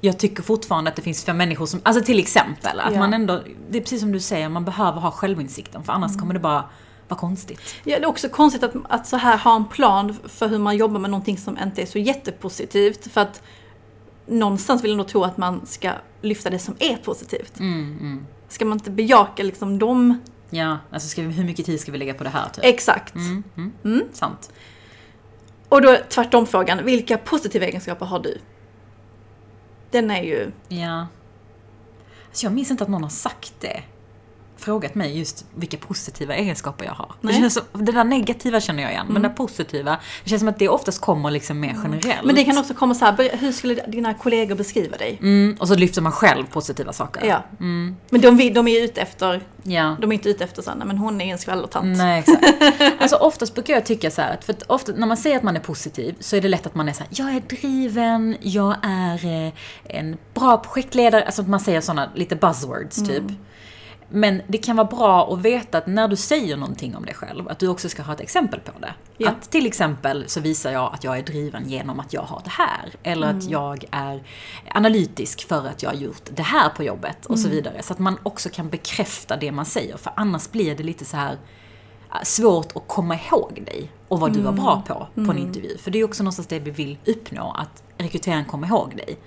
jag 0.00 0.18
tycker 0.18 0.42
fortfarande 0.42 0.90
att 0.90 0.96
det 0.96 1.02
finns 1.02 1.24
för 1.24 1.32
människor 1.32 1.66
som, 1.66 1.80
alltså 1.82 2.04
till 2.04 2.18
exempel, 2.18 2.80
att 2.80 2.92
Ja. 2.92 2.98
man 2.98 3.14
ändå, 3.14 3.40
det 3.70 3.78
är 3.78 3.82
precis 3.82 4.00
som 4.00 4.12
du 4.12 4.20
säger, 4.20 4.48
man 4.48 4.64
behöver 4.64 5.00
ha 5.00 5.10
självinsikten 5.10 5.84
för 5.84 5.92
Mm. 5.92 6.02
annars 6.02 6.16
kommer 6.18 6.34
det 6.34 6.40
bara 6.40 6.64
vara 7.08 7.20
konstigt. 7.20 7.60
Ja, 7.84 7.96
det 7.98 8.04
är 8.04 8.08
också 8.08 8.28
konstigt 8.28 8.62
att, 8.62 8.72
att 8.88 9.06
så 9.06 9.16
här 9.16 9.36
ha 9.38 9.56
en 9.56 9.64
plan 9.64 10.16
för 10.24 10.48
hur 10.48 10.58
man 10.58 10.76
jobbar 10.76 11.00
med 11.00 11.10
någonting 11.10 11.38
som 11.38 11.58
inte 11.58 11.82
är 11.82 11.86
så 11.86 11.98
jättepositivt. 11.98 13.12
För 13.12 13.20
att 13.20 13.42
någonstans 14.26 14.84
vill 14.84 14.90
jag 14.90 14.98
nog 14.98 15.08
tro 15.08 15.24
att 15.24 15.36
man 15.36 15.66
ska 15.66 15.92
lyfta 16.22 16.50
det 16.50 16.58
som 16.58 16.74
är 16.78 16.96
positivt. 16.96 17.58
Mm, 17.60 18.26
Ska 18.48 18.64
man 18.64 18.78
inte 18.78 18.90
bejaka 18.90 19.42
liksom 19.42 19.78
de... 19.78 20.18
Ja, 20.50 20.78
alltså 20.90 21.08
ska 21.08 21.22
vi, 21.22 21.28
hur 21.28 21.44
mycket 21.44 21.66
tid 21.66 21.80
ska 21.80 21.92
vi 21.92 21.98
lägga 21.98 22.14
på 22.14 22.24
det 22.24 22.30
här 22.30 22.48
typ? 22.48 22.64
Exakt. 22.64 23.14
Mm, 23.14 23.42
mm. 23.84 24.02
Sant. 24.12 24.50
Och 25.68 25.82
då 25.82 25.96
tvärtom 26.08 26.46
frågan, 26.46 26.84
vilka 26.84 27.18
positiva 27.18 27.66
egenskaper 27.66 28.06
har 28.06 28.18
du? 28.18 28.38
Den 29.90 30.10
är 30.10 30.22
ju... 30.22 30.52
Ja. 30.68 31.06
Alltså 32.28 32.46
jag 32.46 32.52
minns 32.52 32.70
inte 32.70 32.84
att 32.84 32.90
någon 32.90 33.02
har 33.02 33.10
sagt 33.10 33.54
det. 33.60 33.82
Frågat 34.60 34.94
mig 34.94 35.18
just 35.18 35.44
vilka 35.54 35.76
positiva 35.76 36.34
egenskaper 36.34 36.84
jag 36.84 36.92
har. 36.92 37.12
Det, 37.20 37.32
känns 37.32 37.54
så, 37.54 37.60
det 37.72 37.92
där 37.92 38.04
negativa 38.04 38.60
känner 38.60 38.82
jag 38.82 38.92
igen, 38.92 39.06
men 39.10 39.22
det 39.22 39.28
positiva, 39.28 39.98
det 40.24 40.30
känns 40.30 40.40
som 40.40 40.48
att 40.48 40.58
det 40.58 40.68
oftast 40.68 41.00
kommer 41.00 41.30
liksom 41.30 41.60
mer 41.60 41.76
generellt. 41.82 42.24
Men 42.24 42.34
det 42.34 42.44
kan 42.44 42.58
också 42.58 42.74
komma 42.74 42.94
så 42.94 43.04
här, 43.04 43.36
hur 43.36 43.52
skulle 43.52 43.74
dina 43.74 44.14
kollegor 44.14 44.54
beskriva 44.54 44.96
dig? 44.96 45.18
mm, 45.22 45.56
och 45.60 45.68
så 45.68 45.74
lyfter 45.74 46.02
man 46.02 46.12
själv 46.12 46.44
positiva 46.46 46.92
saker. 46.92 47.26
Ja. 47.26 47.44
Mm, 47.60 47.96
Men 48.10 48.20
de, 48.20 48.50
de 48.50 48.68
är 48.68 48.84
ute 48.84 49.00
efter, 49.00 49.42
ja. 49.62 49.96
de 50.00 50.12
är 50.12 50.14
inte 50.14 50.28
ute 50.28 50.44
efter 50.44 50.74
nej 50.76 50.86
men 50.86 50.98
hon 50.98 51.20
är 51.20 51.32
en 51.32 51.38
skvallertant. 51.38 51.96
Nej, 51.98 52.18
exakt. 52.18 52.44
Alltså 53.00 53.16
oftast 53.16 53.54
brukar 53.54 53.74
jag 53.74 53.86
tycka 53.86 54.10
så 54.10 54.22
här, 54.22 54.38
för 54.42 54.52
att 54.52 54.62
ofta 54.66 54.92
när 54.92 55.06
man 55.06 55.16
säger 55.16 55.36
att 55.36 55.42
man 55.42 55.56
är 55.56 55.60
positiv 55.60 56.14
så 56.20 56.36
är 56.36 56.40
det 56.40 56.48
lätt 56.48 56.66
att 56.66 56.74
man 56.74 56.88
är 56.88 56.92
så 56.92 56.98
här, 56.98 57.08
jag 57.10 57.34
är 57.34 57.40
driven, 57.40 58.36
jag 58.40 58.76
är 58.82 59.46
eh, 59.46 59.52
en 59.84 60.16
bra 60.34 60.56
projektledare, 60.56 61.24
alltså 61.24 61.42
att 61.42 61.48
man 61.48 61.60
säger 61.60 61.80
sådana 61.80 62.10
lite 62.14 62.36
buzzwords 62.36 62.96
typ. 63.08 63.22
Men 64.12 64.42
det 64.46 64.58
kan 64.58 64.76
vara 64.76 64.86
bra 64.86 65.32
att 65.32 65.38
veta 65.40 65.78
att 65.78 65.86
när 65.86 66.08
du 66.08 66.16
säger 66.16 66.56
någonting 66.56 66.96
om 66.96 67.04
dig 67.04 67.14
själv, 67.14 67.48
att 67.48 67.58
du 67.58 67.68
också 67.68 67.88
ska 67.88 68.02
ha 68.02 68.12
ett 68.12 68.20
exempel 68.20 68.60
på 68.60 68.72
det. 68.80 68.94
Ja. 69.16 69.30
Att 69.30 69.50
till 69.50 69.66
exempel 69.66 70.24
så 70.28 70.40
visar 70.40 70.70
jag 70.72 70.94
att 70.94 71.04
jag 71.04 71.18
är 71.18 71.22
driven 71.22 71.68
genom 71.68 72.00
att 72.00 72.12
jag 72.12 72.22
har 72.22 72.40
det 72.44 72.50
här. 72.50 72.90
Eller 73.02 73.26
att 73.26 73.32
Mm. 73.42 73.48
jag 73.52 73.84
är 73.90 74.22
analytisk 74.74 75.48
för 75.48 75.66
att 75.66 75.82
jag 75.82 75.90
har 75.90 75.96
gjort 75.96 76.22
det 76.34 76.42
här 76.42 76.68
på 76.68 76.84
jobbet 76.84 77.26
och 77.26 77.38
så 77.38 77.46
Mm. 77.46 77.56
vidare. 77.56 77.82
Så 77.82 77.92
att 77.92 77.98
man 77.98 78.18
också 78.22 78.48
kan 78.52 78.68
bekräfta 78.68 79.36
det 79.36 79.52
man 79.52 79.66
säger. 79.66 79.96
För 79.96 80.12
annars 80.16 80.50
blir 80.50 80.74
det 80.76 80.82
lite 80.82 81.04
så 81.04 81.16
här 81.16 81.32
äh, 82.12 82.22
svårt 82.22 82.76
att 82.76 82.82
komma 82.86 83.14
ihåg 83.14 83.62
dig 83.66 83.90
och 84.10 84.20
vad 84.20 84.32
du 84.32 84.40
var 84.40 84.52
bra 84.52 84.82
på 84.86 85.24
på 85.24 85.30
en 85.30 85.38
intervju. 85.38 85.78
För 85.78 85.90
det 85.90 86.00
är 86.00 86.04
också 86.04 86.22
någonstans 86.22 86.48
det 86.48 86.58
vi 86.58 86.70
vill 86.70 86.98
uppnå, 87.06 87.56
att 87.58 87.82
rekryteraren 87.98 88.44
kommer 88.44 88.66
ihåg 88.66 88.96
dig. 88.96 89.18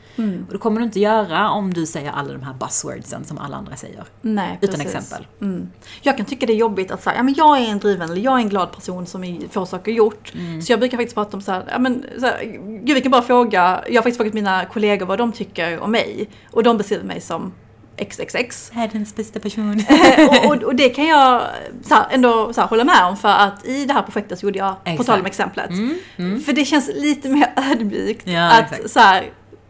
Och 0.47 0.53
det 0.53 0.59
kommer 0.59 0.80
du 0.80 0.85
inte 0.85 1.00
göra 1.00 1.50
om 1.50 1.74
du 1.74 1.85
säger 1.85 2.12
alla 2.12 2.33
de 2.33 2.44
här 2.44 2.53
buzzwordsen 2.53 3.25
som 3.25 3.38
alla 3.38 3.57
andra 3.57 3.75
säger. 3.75 4.03
Nej, 4.21 4.59
Utan 4.62 4.80
precis. 4.80 4.95
exempel. 4.95 5.27
Mm. 5.41 5.69
Jag 6.01 6.18
kan 6.18 6.25
tycka 6.25 6.45
det 6.45 6.53
är 6.53 6.57
jobbigt 6.57 6.91
att 6.91 7.03
säga, 7.03 7.15
ja 7.15 7.24
men 7.24 7.33
jag 7.38 7.57
är 7.57 7.71
en 7.71 7.80
driven 7.80 8.09
eller 8.09 8.21
jag 8.21 8.33
är 8.33 8.44
en 8.44 8.50
glad 8.50 8.71
person 8.71 9.06
som 9.06 9.41
får 9.51 9.65
saker 9.65 9.91
gjort. 9.91 10.33
Mm. 10.35 10.62
Så 10.62 10.71
jag 10.71 10.80
brukar 10.80 10.97
faktiskt 10.97 11.15
prata 11.15 11.38
om 11.38 11.41
så 11.41 11.51
här, 11.51 11.65
ja 11.71 11.79
men 11.79 12.06
så 12.19 12.25
här, 12.25 12.44
gud 12.86 12.94
vilken 12.94 13.12
bra 13.12 13.21
fråga. 13.21 13.83
Jag 13.88 13.95
har 13.95 14.01
faktiskt 14.01 14.18
frågat 14.18 14.33
mina 14.33 14.65
kollegor 14.65 15.06
vad 15.06 15.18
de 15.18 15.31
tycker 15.31 15.79
om 15.79 15.91
mig. 15.91 16.29
Och 16.51 16.63
de 16.63 16.77
beskriver 16.77 17.03
mig 17.03 17.21
som 17.21 17.53
XXX. 17.97 18.71
Världens 18.75 19.15
bästa 19.15 19.39
person. 19.39 19.79
Eh, 19.89 20.27
och, 20.27 20.45
och, 20.45 20.63
och 20.63 20.75
det 20.75 20.89
kan 20.89 21.07
jag 21.07 21.41
så 21.83 21.93
här, 21.93 22.05
ändå 22.11 22.53
så 22.53 22.61
här, 22.61 22.67
hålla 22.67 22.83
med 22.83 23.05
om 23.05 23.17
för 23.17 23.29
att 23.29 23.65
i 23.65 23.85
det 23.85 23.93
här 23.93 24.01
projektet 24.01 24.39
så 24.39 24.45
gjorde 24.45 24.59
jag, 24.59 24.83
på 24.83 24.89
Exakt. 24.89 25.07
tal 25.07 25.19
om 25.19 25.25
exemplet. 25.25 25.69
Mm, 25.69 25.97
mm. 26.17 26.41
För 26.41 26.53
det 26.53 26.65
känns 26.65 26.91
lite 26.95 27.29
mer 27.29 27.53
ödmjukt 27.71 28.27
Ja, 28.27 28.51
att 28.51 28.71
exakt. 28.71 28.91
så 28.91 28.99
här, 28.99 29.29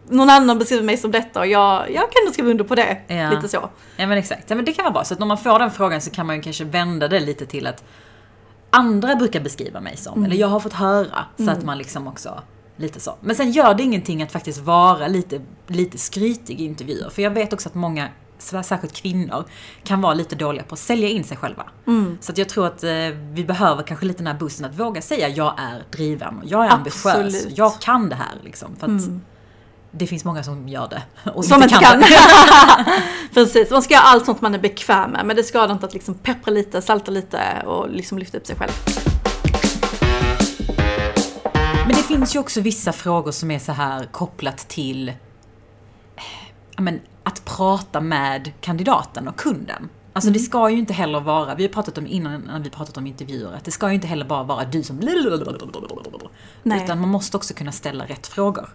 någon 0.10 0.30
annan 0.30 0.60
beskriver 0.60 0.84
mig 0.84 0.98
som 0.98 1.12
detta 1.12 1.40
och 1.40 1.48
jag, 1.48 1.92
jag 1.92 2.12
kan 2.12 2.24
nog 2.26 2.34
skriva 2.34 2.50
under 2.50 2.64
på 2.64 2.76
det. 2.76 2.98
Ja. 3.08 3.30
Lite 3.30 3.48
så. 3.50 3.70
Ja 3.98 4.08
men 4.08 4.18
exakt, 4.18 4.50
ja, 4.50 4.56
men 4.56 4.66
det 4.66 4.74
kan 4.74 4.84
vara 4.84 4.94
bra. 4.94 5.04
Så 5.04 5.14
att 5.14 5.20
när 5.20 5.28
man 5.28 5.38
får 5.38 5.60
den 5.60 5.72
frågan 5.72 6.02
så 6.02 6.10
kan 6.12 6.26
man 6.28 6.36
ju 6.36 6.42
kanske 6.42 6.64
vända 6.64 7.08
det 7.08 7.20
lite 7.20 7.46
till 7.46 7.68
att 7.68 7.84
andra 8.70 9.16
brukar 9.16 9.40
beskriva 9.40 9.82
mig 9.82 9.98
som, 9.98 10.24
eller 10.26 10.36
jag 10.36 10.48
har 10.48 10.60
fått 10.60 10.74
höra. 10.74 11.26
Så 11.38 11.52
att 11.52 11.64
man 11.64 11.78
liksom 11.78 12.08
också, 12.08 12.42
lite 12.78 13.00
så. 13.00 13.16
Men 13.22 13.36
sen 13.36 13.52
gör 13.52 13.74
det 13.74 13.84
ingenting 13.84 14.24
att 14.24 14.32
faktiskt 14.32 14.60
vara 14.60 15.08
lite, 15.08 15.42
lite 15.68 15.98
skrytig 15.98 16.62
i 16.62 16.66
intervjuer. 16.66 17.10
För 17.10 17.22
jag 17.22 17.32
vet 17.32 17.54
också 17.54 17.70
att 17.70 17.76
många, 17.76 18.10
särskilt 18.38 18.94
kvinnor, 18.94 19.46
kan 19.84 20.02
vara 20.02 20.14
lite 20.14 20.36
dåliga 20.36 20.64
på 20.64 20.74
att 20.74 20.80
sälja 20.80 21.10
in 21.10 21.24
sig 21.24 21.38
själva. 21.38 21.64
Så 22.22 22.32
att 22.32 22.38
jag 22.38 22.50
tror 22.50 22.68
att 22.68 22.84
eh, 22.84 22.92
vi 23.34 23.44
behöver 23.48 23.84
kanske 23.84 24.06
lite 24.06 24.20
den 24.20 24.28
här 24.28 24.40
boosten 24.40 24.66
att 24.66 24.80
våga 24.80 25.02
säga 25.02 25.28
jag 25.30 25.54
är 25.58 25.84
driven, 25.92 26.42
jag 26.46 26.66
är 26.66 26.70
ambitiös, 26.70 27.06
Absolut. 27.06 27.58
jag 27.58 27.80
kan 27.82 28.10
det 28.10 28.16
här 28.16 28.34
liksom. 28.44 28.76
För 28.80 28.88
att 28.88 29.02
det 29.92 30.08
finns 30.08 30.26
många 30.26 30.44
som 30.44 30.68
gör 30.68 30.88
det 30.90 31.02
och 31.32 31.46
Som 31.46 31.64
inte 31.64 31.76
kan. 31.76 32.00
det. 32.00 32.08
Precis, 33.34 33.70
man 33.72 33.82
ska 33.84 33.94
göra 33.94 34.04
allt 34.04 34.26
sånt 34.26 34.42
man 34.42 34.56
är 34.56 34.60
bekväm 34.60 35.12
med. 35.12 35.26
Men 35.26 35.36
det 35.36 35.44
skadar 35.44 35.74
inte 35.74 35.86
att 35.86 35.94
liksom 35.94 36.14
peppra 36.16 36.52
lite, 36.52 36.82
salta 36.82 37.12
lite 37.12 37.64
och 37.66 37.90
liksom 37.90 38.18
lyfta 38.18 38.38
upp 38.38 38.48
sig 38.48 38.56
själv. 38.56 38.72
Finns 42.18 42.36
ju 42.36 42.40
också 42.40 42.62
vissa 42.62 42.92
frågor 42.92 43.32
som 43.32 43.52
är 43.52 43.60
så 43.60 43.72
här 43.72 44.06
kopplat 44.06 44.58
till 44.58 45.14
men, 46.78 47.02
att 47.24 47.46
prata 47.46 48.02
med 48.02 48.52
kandidaten 48.62 49.28
och 49.28 49.36
kunden. 49.36 49.90
Alltså 50.14 50.32
det 50.32 50.40
ska 50.40 50.70
ju 50.70 50.78
inte 50.78 50.94
heller 50.94 51.20
vara, 51.20 51.56
vi 51.56 51.64
har 51.64 51.74
pratat 51.74 51.98
om 51.98 52.08
innan 52.08 52.42
när 52.42 52.60
vi 52.60 52.70
pratat 52.70 52.98
om 52.98 53.08
intervjuer, 53.08 53.54
att 53.54 53.66
det 53.66 53.72
ska 53.72 53.88
ju 53.88 53.96
inte 53.96 54.08
heller 54.08 54.26
bara 54.26 54.44
vara 54.44 54.66
du 54.66 54.84
som 54.84 55.00
Nej. 56.64 56.84
Utan 56.84 57.00
man 57.00 57.10
måste 57.10 57.38
också 57.38 57.54
kunna 57.54 57.72
ställa 57.72 58.06
rätt 58.06 58.28
frågor. 58.28 58.70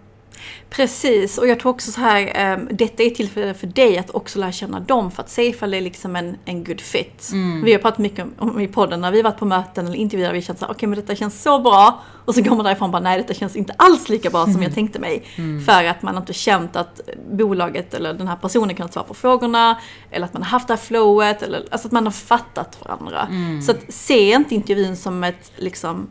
Precis, 0.70 1.38
och 1.38 1.46
jag 1.46 1.60
tror 1.60 1.70
också 1.70 1.92
så 1.92 2.00
här, 2.00 2.54
um, 2.56 2.68
detta 2.70 3.02
är 3.02 3.10
tillfälle 3.10 3.54
för 3.54 3.66
dig 3.66 3.98
att 3.98 4.10
också 4.10 4.38
lära 4.38 4.52
känna 4.52 4.80
dem 4.80 5.10
för 5.10 5.22
att 5.22 5.30
se 5.30 5.46
ifall 5.46 5.70
det 5.70 5.76
är 5.76 5.80
liksom 5.80 6.16
en, 6.16 6.36
en 6.44 6.64
good 6.64 6.80
fit. 6.80 7.30
Vi 7.64 7.72
har 7.72 7.78
pratat 7.78 7.98
mycket 7.98 8.24
om, 8.24 8.34
om 8.38 8.60
i 8.60 8.68
podden 8.68 9.00
när 9.00 9.10
vi 9.10 9.22
varit 9.22 9.38
på 9.38 9.44
möten 9.44 9.86
eller 9.86 9.96
intervjuer, 9.96 10.32
vi 10.32 10.42
känt 10.42 10.58
så 10.58 10.64
här, 10.64 10.72
okej 10.72 10.88
men 10.88 10.98
detta 10.98 11.16
känns 11.16 11.42
så 11.42 11.58
bra. 11.58 12.02
Och 12.24 12.34
så 12.34 12.42
går 12.42 12.56
man 12.56 12.64
därifrån 12.64 12.84
och 12.84 12.92
bara, 12.92 13.02
nej 13.02 13.18
detta 13.18 13.34
känns 13.34 13.56
inte 13.56 13.74
alls 13.76 14.08
lika 14.08 14.30
bra 14.30 14.44
som 14.44 14.62
jag 14.62 14.74
tänkte 14.78 14.98
mig. 14.98 15.22
För 15.66 15.84
att 15.84 16.02
man 16.02 16.16
inte 16.16 16.32
känt 16.32 16.76
att 16.76 17.00
bolaget 17.32 17.94
eller 17.94 18.14
den 18.14 18.28
här 18.28 18.36
personen 18.36 18.74
kunnat 18.74 18.92
svara 18.92 19.06
på 19.06 19.14
frågorna. 19.14 19.78
Eller 20.10 20.26
att 20.26 20.32
man 20.32 20.42
har 20.42 20.50
haft 20.50 20.68
det 20.68 20.74
här 20.74 20.80
flowet, 20.80 21.42
eller 21.42 21.64
alltså 21.70 21.88
att 21.88 21.92
man 21.92 22.04
har 22.04 22.12
fattat 22.12 22.78
varandra. 22.84 23.28
Så 23.66 23.70
att, 23.70 23.78
se 23.88 24.32
inte 24.32 24.54
intervjun 24.54 24.96
som 24.96 25.24
ett 25.24 25.52
liksom 25.56 26.08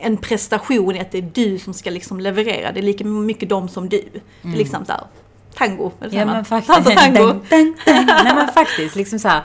en 0.00 0.16
prestation 0.16 0.96
i 0.96 1.00
att 1.00 1.10
det 1.10 1.18
är 1.18 1.30
du 1.34 1.58
som 1.58 1.74
ska 1.74 1.90
liksom 1.90 2.20
leverera. 2.20 2.72
Det 2.72 2.80
är 2.80 2.82
lika 2.82 3.04
mycket 3.04 3.48
de 3.48 3.68
som 3.68 3.88
du. 3.88 4.04
Det 4.42 4.48
är 4.48 4.56
liksom 4.56 4.84
såhär, 4.84 5.04
tango. 5.54 5.92
Eller 6.00 6.18
Ja 6.18 6.26
men 6.26 6.44
faktiskt. 6.44 6.84
Dansa 6.84 7.00
tango. 7.00 7.26
Dang, 7.26 7.42
dang, 7.50 7.74
dang. 7.86 8.06
Nej 8.06 8.34
men 8.34 8.48
faktiskt, 8.48 8.96
liksom 8.96 9.18
så 9.18 9.28
här. 9.28 9.42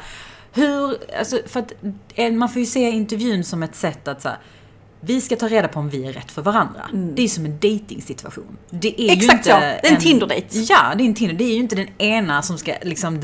Hur, 0.53 0.97
alltså 1.19 1.39
för 1.45 1.59
att 1.59 1.74
eh, 2.15 2.31
man 2.31 2.50
får 2.50 2.59
ju 2.59 2.65
se 2.65 2.89
intervjun 2.89 3.43
som 3.43 3.63
ett 3.63 3.75
sätt 3.75 4.07
att 4.07 4.21
så 4.21 4.29
här, 4.29 4.38
vi 5.05 5.21
ska 5.21 5.35
ta 5.35 5.47
reda 5.47 5.67
på 5.67 5.79
om 5.79 5.89
vi 5.89 6.05
är 6.07 6.13
rätt 6.13 6.31
för 6.31 6.41
varandra. 6.41 6.89
Det 6.93 7.24
är 7.24 7.27
som 7.27 7.45
en 7.45 7.59
dating-situation. 7.59 8.57
Det 8.69 9.01
är 9.01 9.03
ju 9.03 9.05
Mm. 9.05 9.17
Exakt 9.17 9.33
inte 9.47 9.50
så. 9.50 9.59
Det 9.59 9.88
är 9.88 9.93
en 9.95 10.01
Tinder-date. 10.01 10.45
Ja, 10.69 10.93
det 10.97 11.03
är 11.03 11.07
en 11.07 11.13
Tinder. 11.13 11.35
Det 11.35 11.43
är 11.43 11.53
ju 11.53 11.59
inte 11.59 11.75
den 11.75 11.88
ena 11.97 12.41
som 12.41 12.57
ska 12.57 12.74
liksom 12.81 13.21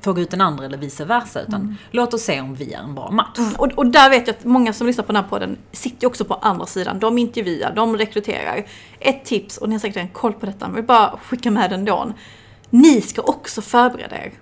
fråga 0.00 0.22
ut 0.22 0.30
den 0.30 0.40
andra 0.40 0.64
eller 0.64 0.78
vice 0.78 1.04
versa. 1.04 1.40
Utan 1.40 1.60
Mm. 1.60 1.74
låt 1.90 2.14
oss 2.14 2.22
se 2.22 2.40
om 2.40 2.54
vi 2.54 2.72
är 2.72 2.78
en 2.78 2.94
bra 2.94 3.10
match. 3.10 3.38
Och, 3.58 3.72
och 3.72 3.86
där 3.86 4.10
vet 4.10 4.26
jag 4.26 4.36
att 4.36 4.44
många 4.44 4.72
som 4.72 4.86
lyssnar 4.86 5.04
på 5.04 5.12
den 5.12 5.22
här 5.22 5.30
podden 5.30 5.58
sitter 5.72 6.02
ju 6.02 6.06
också 6.06 6.24
på 6.24 6.34
andra 6.34 6.66
sidan. 6.66 6.98
De 6.98 7.18
intervjuar, 7.18 7.72
de 7.74 7.96
rekryterar. 7.96 8.66
Ett 9.00 9.24
tips, 9.24 9.56
och 9.58 9.68
ni 9.68 9.74
har 9.74 9.80
säkert 9.80 9.96
redan 9.96 10.08
koll 10.10 10.32
på 10.32 10.46
detta, 10.46 10.66
men 10.66 10.74
vill 10.74 10.84
bara 10.84 11.18
skicka 11.24 11.50
med 11.50 11.70
den 11.70 11.84
då. 11.84 12.12
Ni 12.70 13.00
ska 13.00 13.22
också 13.22 13.62
förbereda 13.62 14.16
er. 14.16 14.32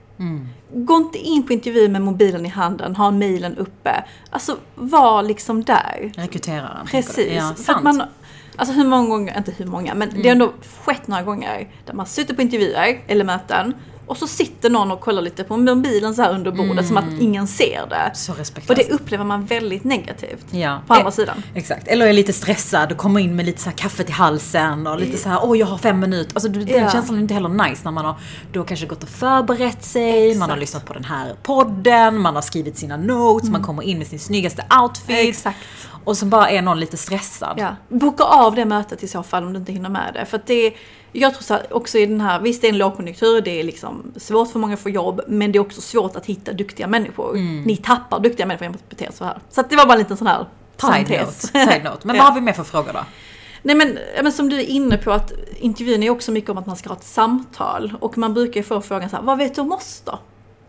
Gå 0.73 0.97
inte 0.97 1.19
in 1.19 1.47
på 1.47 1.53
intervju 1.53 1.89
med 1.89 2.03
mobilen 2.03 2.47
i 2.47 2.49
handen, 2.49 2.97
ha 2.97 3.11
mejlen 3.11 3.57
uppe. 3.57 4.05
Alltså, 4.31 4.57
var 4.75 5.23
liksom 5.23 5.65
där. 5.65 6.13
Rekryteraren. 6.17 6.87
Precis. 6.87 7.33
Ja, 7.33 7.43
För 7.43 7.51
att 7.51 7.57
sant. 7.59 7.83
man, 7.85 8.03
alltså 8.57 8.75
hur 8.75 8.85
många 8.89 9.09
gånger, 9.09 9.39
inte 9.39 9.53
hur 9.57 9.67
många, 9.67 9.95
men 9.95 10.11
det 10.15 10.29
har 10.29 10.33
ändå 10.33 10.53
skett 10.85 11.07
några 11.07 11.23
gånger 11.23 11.69
där 11.87 11.95
man 11.95 12.07
sitter 12.07 12.35
på 12.35 12.43
intervjuer 12.43 13.01
eller 13.07 13.25
möten 13.25 13.75
och 14.11 14.17
så 14.17 14.27
sitter 14.27 14.71
någon 14.71 14.91
och 14.91 15.01
kollar 15.01 15.23
lite 15.23 15.45
på 15.45 15.57
mobilen 15.57 16.15
så 16.15 16.23
här 16.23 16.35
under 16.35 16.51
bordet 16.51 16.87
som 16.87 16.97
att 16.97 17.05
ingen 17.21 17.47
ser 17.47 17.87
det. 17.89 18.11
Så 18.15 18.33
Och 18.33 18.39
respektlöst. 18.39 18.89
det 18.89 18.95
upplever 18.95 19.25
man 19.25 19.45
väldigt 19.45 19.85
negativt. 19.85 20.47
Ja. 20.51 20.81
På 20.87 20.95
andra 20.95 21.07
Eh, 21.07 21.13
sidan. 21.13 21.43
Exakt. 21.55 21.89
Eller 21.89 22.07
är 22.07 22.13
lite 22.13 22.33
stressad 22.33 22.93
och 22.93 22.99
kommer 22.99 23.21
in 23.21 23.37
med 23.37 23.47
lite 23.47 23.61
så 23.63 23.71
här 23.71 23.77
kaffe 23.77 24.05
till 24.05 24.15
halsen 24.15 24.87
och 24.87 25.01
lite 25.01 25.19
så 25.19 25.29
här, 25.29 25.39
åh 25.43 25.59
jag 25.59 25.67
har 25.67 25.79
fem 25.79 26.01
minuter. 26.01 26.35
Alltså 26.35 26.49
den 26.49 26.69
Ja. 26.69 26.91
känslan 26.91 27.17
är 27.19 27.23
inte 27.23 27.35
heller 27.35 27.49
nice 27.49 27.81
när 27.85 27.91
man 27.91 28.05
har 28.05 28.15
då 28.53 28.65
kanske 28.65 28.87
gått 28.87 29.03
och 29.03 29.09
förberett 29.09 29.85
sig, 29.85 30.35
man 30.35 30.41
har 30.51 30.57
Exakt. 30.57 30.61
lyssnat 30.61 30.85
på 30.87 30.93
den 30.93 31.05
här 31.05 31.35
podden, 31.43 32.21
man 32.21 32.35
har 32.35 32.43
skrivit 32.43 32.79
sina 32.79 32.97
notes, 32.97 33.51
man 33.51 33.63
kommer 33.63 33.83
in 33.83 33.99
med 33.99 34.07
sin 34.07 34.19
snyggaste 34.21 34.65
outfit. 34.83 35.29
Exakt. 35.29 35.59
Och 36.05 36.17
så 36.17 36.27
bara 36.27 36.51
är 36.51 36.63
någon 36.63 36.81
lite 36.81 36.97
stressad. 36.97 37.55
Ja. 37.59 37.77
Boka 37.89 38.25
av 38.25 38.55
det 38.55 38.65
mötet 38.65 39.03
i 39.03 39.09
så 39.09 39.23
fall 39.23 39.45
om 39.45 39.53
du 39.53 39.59
inte 39.59 39.73
hinner 39.73 39.89
med 39.91 40.11
det. 40.15 40.25
För 40.27 40.41
det 40.47 40.73
jag 41.13 41.35
tror 41.35 41.43
så 41.43 41.59
också 41.71 41.99
i 41.99 42.07
den 42.07 42.21
här, 42.21 42.41
visst 42.41 42.61
det 42.63 42.69
är 42.69 42.73
en 42.73 42.79
lågkonjunktur, 42.79 43.41
det 43.41 43.61
är 43.61 43.65
liksom 43.65 44.13
svårt 44.17 44.51
för 44.53 44.59
många 44.59 44.75
att 44.75 44.81
få 44.81 44.91
jobb, 44.91 45.21
men 45.29 45.53
det 45.53 45.59
är 45.59 45.61
också 45.61 45.81
svårt 45.81 46.17
att 46.17 46.27
hitta 46.27 46.53
duktiga 46.53 46.87
människor. 46.87 47.35
Ni 47.67 47.77
tappar 47.77 48.21
duktiga 48.21 48.47
människor 48.47 48.63
genom 48.65 48.75
att 48.85 48.89
bete 48.89 49.13
så 49.13 49.25
här. 49.25 49.39
Så 49.51 49.61
att 49.61 49.71
det 49.71 49.77
var 49.77 49.85
bara 49.87 49.93
en 49.93 49.99
liten 49.99 50.17
sån 50.17 50.27
här 50.27 50.39
Side 50.77 50.91
parentes. 50.91 51.55
note. 51.55 51.67
Side 51.73 51.85
note. 51.85 52.07
Men 52.07 52.17
vad 52.17 52.27
har 52.27 52.35
vi 52.35 52.41
mer 52.41 52.53
för 52.53 52.65
frågor 52.65 52.93
då? 52.93 53.01
Nej 53.63 53.77
men, 53.77 53.99
men 54.23 54.33
som 54.33 54.49
du 54.49 54.57
är 54.57 54.67
inne 54.67 54.97
på 54.97 55.13
att 55.13 55.33
intervjun 55.57 56.03
är 56.03 56.11
också 56.11 56.33
mycket 56.33 56.51
om 56.51 56.59
att 56.59 56.67
man 56.67 56.77
ska 56.77 56.89
ha 56.89 56.97
ett 56.97 57.05
samtal. 57.05 57.93
Och 58.01 58.19
man 58.19 58.35
brukar 58.35 58.61
ju 58.61 58.65
få 58.65 58.81
frågan 58.81 59.11
så 59.11 59.17
här, 59.17 59.23
vad 59.23 59.39
vet 59.39 59.55
du 59.55 59.61
om 59.61 59.73
oss 59.73 60.03
då? 60.05 60.19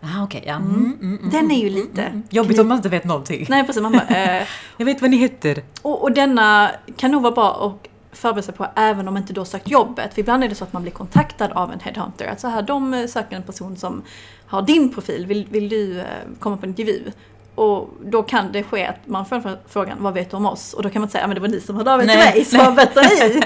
Ah, 0.04 0.24
okej, 0.24 0.44
ja. 0.46 0.54
Mm, 0.54 0.74
mm, 1.00 1.18
mm, 1.18 1.30
Den 1.30 1.50
är 1.50 1.60
ju 1.60 1.70
lite... 1.70 2.22
Jobbigt 2.30 2.58
om 2.58 2.68
man 2.68 2.76
inte 2.76 2.88
vet 2.88 3.04
någonting. 3.04 3.46
Nej 3.48 3.64
precis, 3.66 3.82
man 3.82 3.92
bara, 3.92 4.06
eh, 4.38 4.42
Jag 4.76 4.86
vet 4.86 5.00
vad 5.00 5.10
ni 5.10 5.16
heter. 5.16 5.62
och, 5.82 6.02
och 6.02 6.12
denna 6.12 6.70
kan 6.96 7.10
nog 7.10 7.22
vara 7.22 7.32
bra 7.34 7.66
att 7.66 7.88
förbereda 8.12 8.42
sig 8.42 8.54
på 8.54 8.66
även 8.76 9.08
om 9.08 9.16
inte 9.16 9.32
inte 9.32 9.40
har 9.40 9.44
sökt 9.44 9.70
jobbet. 9.70 10.14
För 10.14 10.20
ibland 10.20 10.44
är 10.44 10.48
det 10.48 10.54
så 10.54 10.64
att 10.64 10.72
man 10.72 10.82
blir 10.82 10.92
kontaktad 10.92 11.52
av 11.52 11.72
en 11.72 11.80
headhunter. 11.80 12.26
Att 12.26 12.40
så 12.40 12.48
här, 12.48 12.62
de 12.62 13.08
söker 13.08 13.36
en 13.36 13.42
person 13.42 13.76
som 13.76 14.02
har 14.46 14.62
din 14.62 14.94
profil, 14.94 15.26
vill, 15.26 15.46
vill 15.50 15.68
du 15.68 16.00
eh, 16.00 16.06
komma 16.38 16.56
på 16.56 16.66
en 16.66 16.70
intervju? 16.70 17.12
Och 17.54 17.88
då 18.04 18.22
kan 18.22 18.52
det 18.52 18.62
ske 18.62 18.86
att 18.86 18.96
man 19.06 19.26
får 19.26 19.58
frågan, 19.68 19.96
vad 20.00 20.14
vet 20.14 20.30
du 20.30 20.36
om 20.36 20.46
oss? 20.46 20.72
Och 20.72 20.82
då 20.82 20.90
kan 20.90 21.00
man 21.00 21.06
inte 21.06 21.12
säga, 21.12 21.26
men 21.26 21.34
det 21.34 21.40
var 21.40 21.48
ni 21.48 21.60
som 21.60 21.76
hörde 21.76 21.94
av 21.94 22.02
er 22.02 22.06
till 22.06 22.18
mig, 22.18 22.44
så 22.44 22.56
vad 22.56 22.74
berättar 22.74 23.02
ni? 23.02 23.42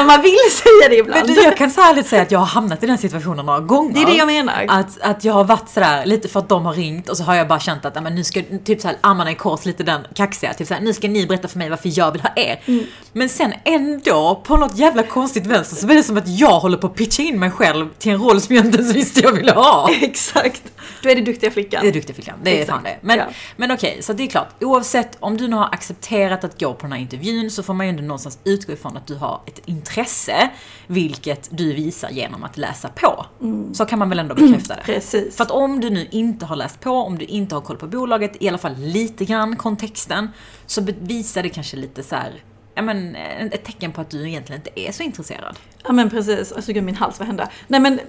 Om 0.00 0.06
man 0.06 0.22
vill 0.22 0.36
säga 0.52 0.88
det 0.88 0.96
ibland. 0.96 1.26
Men 1.26 1.34
du, 1.34 1.42
jag 1.42 1.56
kan 1.56 1.70
så 1.70 1.80
ärligt 1.80 2.06
säga 2.06 2.22
att 2.22 2.30
jag 2.30 2.38
har 2.38 2.46
hamnat 2.46 2.82
i 2.82 2.86
den 2.86 2.98
situationen 2.98 3.46
några 3.46 3.60
gånger. 3.60 3.94
Det 3.94 4.00
är 4.00 4.06
det 4.06 4.16
jag 4.16 4.26
menar. 4.26 4.66
Att, 4.68 5.00
att 5.00 5.24
jag 5.24 5.32
har 5.32 5.44
varit 5.44 5.68
sådär 5.68 6.06
lite 6.06 6.28
för 6.28 6.40
att 6.40 6.48
de 6.48 6.66
har 6.66 6.72
ringt 6.72 7.08
och 7.08 7.16
så 7.16 7.22
har 7.22 7.34
jag 7.34 7.48
bara 7.48 7.60
känt 7.60 7.84
att 7.84 8.02
men 8.02 8.14
nu 8.14 8.24
ska, 8.24 8.42
typ 8.64 8.80
såhär 8.80 8.96
armarna 9.00 9.30
i 9.30 9.34
kors, 9.34 9.64
lite 9.64 9.82
den 9.82 10.00
kaxiga, 10.14 10.54
typ 10.54 10.68
såhär, 10.68 10.80
nu 10.80 10.92
ska 10.92 11.08
ni 11.08 11.26
berätta 11.26 11.48
för 11.48 11.58
mig 11.58 11.70
varför 11.70 11.98
jag 11.98 12.12
vill 12.12 12.20
ha 12.20 12.30
er. 12.36 12.60
Mm. 12.66 12.84
Men 13.12 13.28
sen 13.28 13.54
ändå, 13.64 14.42
på 14.44 14.56
något 14.56 14.78
jävla 14.78 15.02
konstigt 15.02 15.46
vänster, 15.46 15.76
så 15.76 15.86
blir 15.86 15.96
det 15.96 16.02
som 16.02 16.18
att 16.18 16.28
jag 16.28 16.60
håller 16.60 16.78
på 16.78 16.86
att 16.86 16.94
pitcha 16.94 17.22
in 17.22 17.38
mig 17.38 17.50
själv 17.50 17.88
till 17.98 18.12
en 18.12 18.18
roll 18.18 18.40
som 18.40 18.56
jag 18.56 18.64
inte 18.64 18.78
ens 18.78 18.94
visste 18.94 19.20
jag 19.20 19.32
ville 19.32 19.52
ha. 19.52 19.90
Exakt. 20.00 20.62
Då 21.02 21.08
är 21.08 21.14
det 21.14 21.20
duktiga 21.20 21.50
flickan. 21.50 21.82
Det 21.82 21.88
är 21.88 21.92
duktig 21.92 22.14
flickan, 22.14 22.38
det 22.42 22.50
är 22.50 22.62
Exakt, 22.62 22.70
fan 22.70 22.82
det. 22.84 22.98
Men, 23.00 23.18
ja. 23.18 23.24
men 23.56 23.70
okej, 23.70 23.98
så 24.02 24.12
det 24.12 24.22
är 24.22 24.26
klart. 24.26 24.48
Oavsett 24.60 25.16
om 25.20 25.36
du 25.36 25.48
nu 25.48 25.56
har 25.56 25.64
accepterat 25.72 26.44
att 26.44 26.60
gå 26.60 26.74
på 26.74 26.82
den 26.82 26.92
här 26.92 27.00
intervjun 27.00 27.50
så 27.50 27.62
får 27.62 27.74
man 27.74 27.86
ju 27.86 27.90
ändå 27.90 28.02
någonstans 28.02 28.38
utgå 28.44 28.72
ifrån 28.72 28.96
att 28.96 29.06
du 29.06 29.14
har 29.14 29.40
ett 29.46 29.60
intresse, 29.64 30.50
vilket 30.86 31.48
du 31.50 31.72
visar 31.72 32.10
genom 32.10 32.44
att 32.44 32.56
läsa 32.56 32.88
på. 32.88 33.26
Så 33.72 33.86
kan 33.86 33.98
man 33.98 34.08
väl 34.08 34.18
ändå 34.18 34.34
bekräfta 34.34 34.74
det. 34.74 34.82
Precis. 34.84 35.36
För 35.36 35.44
att 35.44 35.50
om 35.50 35.80
du 35.80 35.90
nu 35.90 36.08
inte 36.10 36.46
har 36.46 36.56
läst 36.56 36.80
på, 36.80 36.90
om 36.90 37.18
du 37.18 37.24
inte 37.24 37.54
har 37.54 37.62
koll 37.62 37.76
på 37.76 37.86
bolaget, 37.86 38.32
i 38.40 38.48
alla 38.48 38.58
fall 38.58 38.74
lite 38.76 39.24
grann 39.24 39.56
kontexten, 39.56 40.28
så 40.66 40.86
visar 41.00 41.42
det 41.42 41.48
kanske 41.48 41.76
lite 41.76 42.02
så 42.02 42.14
här, 42.14 42.42
ja 42.80 42.84
men 42.84 43.16
ett 43.52 43.64
tecken 43.64 43.92
på 43.92 44.00
att 44.00 44.10
du 44.10 44.28
egentligen 44.28 44.60
inte 44.66 44.80
är 44.80 44.92
så 44.92 45.02
intresserad. 45.02 45.56
Ja 45.84 45.92
men 45.92 46.10
precis, 46.10 46.52
alltså 46.52 46.72
gud 46.72 46.84
min 46.84 46.94
hals, 46.94 47.18
vad 47.18 47.26
hände? 47.28 47.48
Nej 47.66 47.80
men 47.80 48.00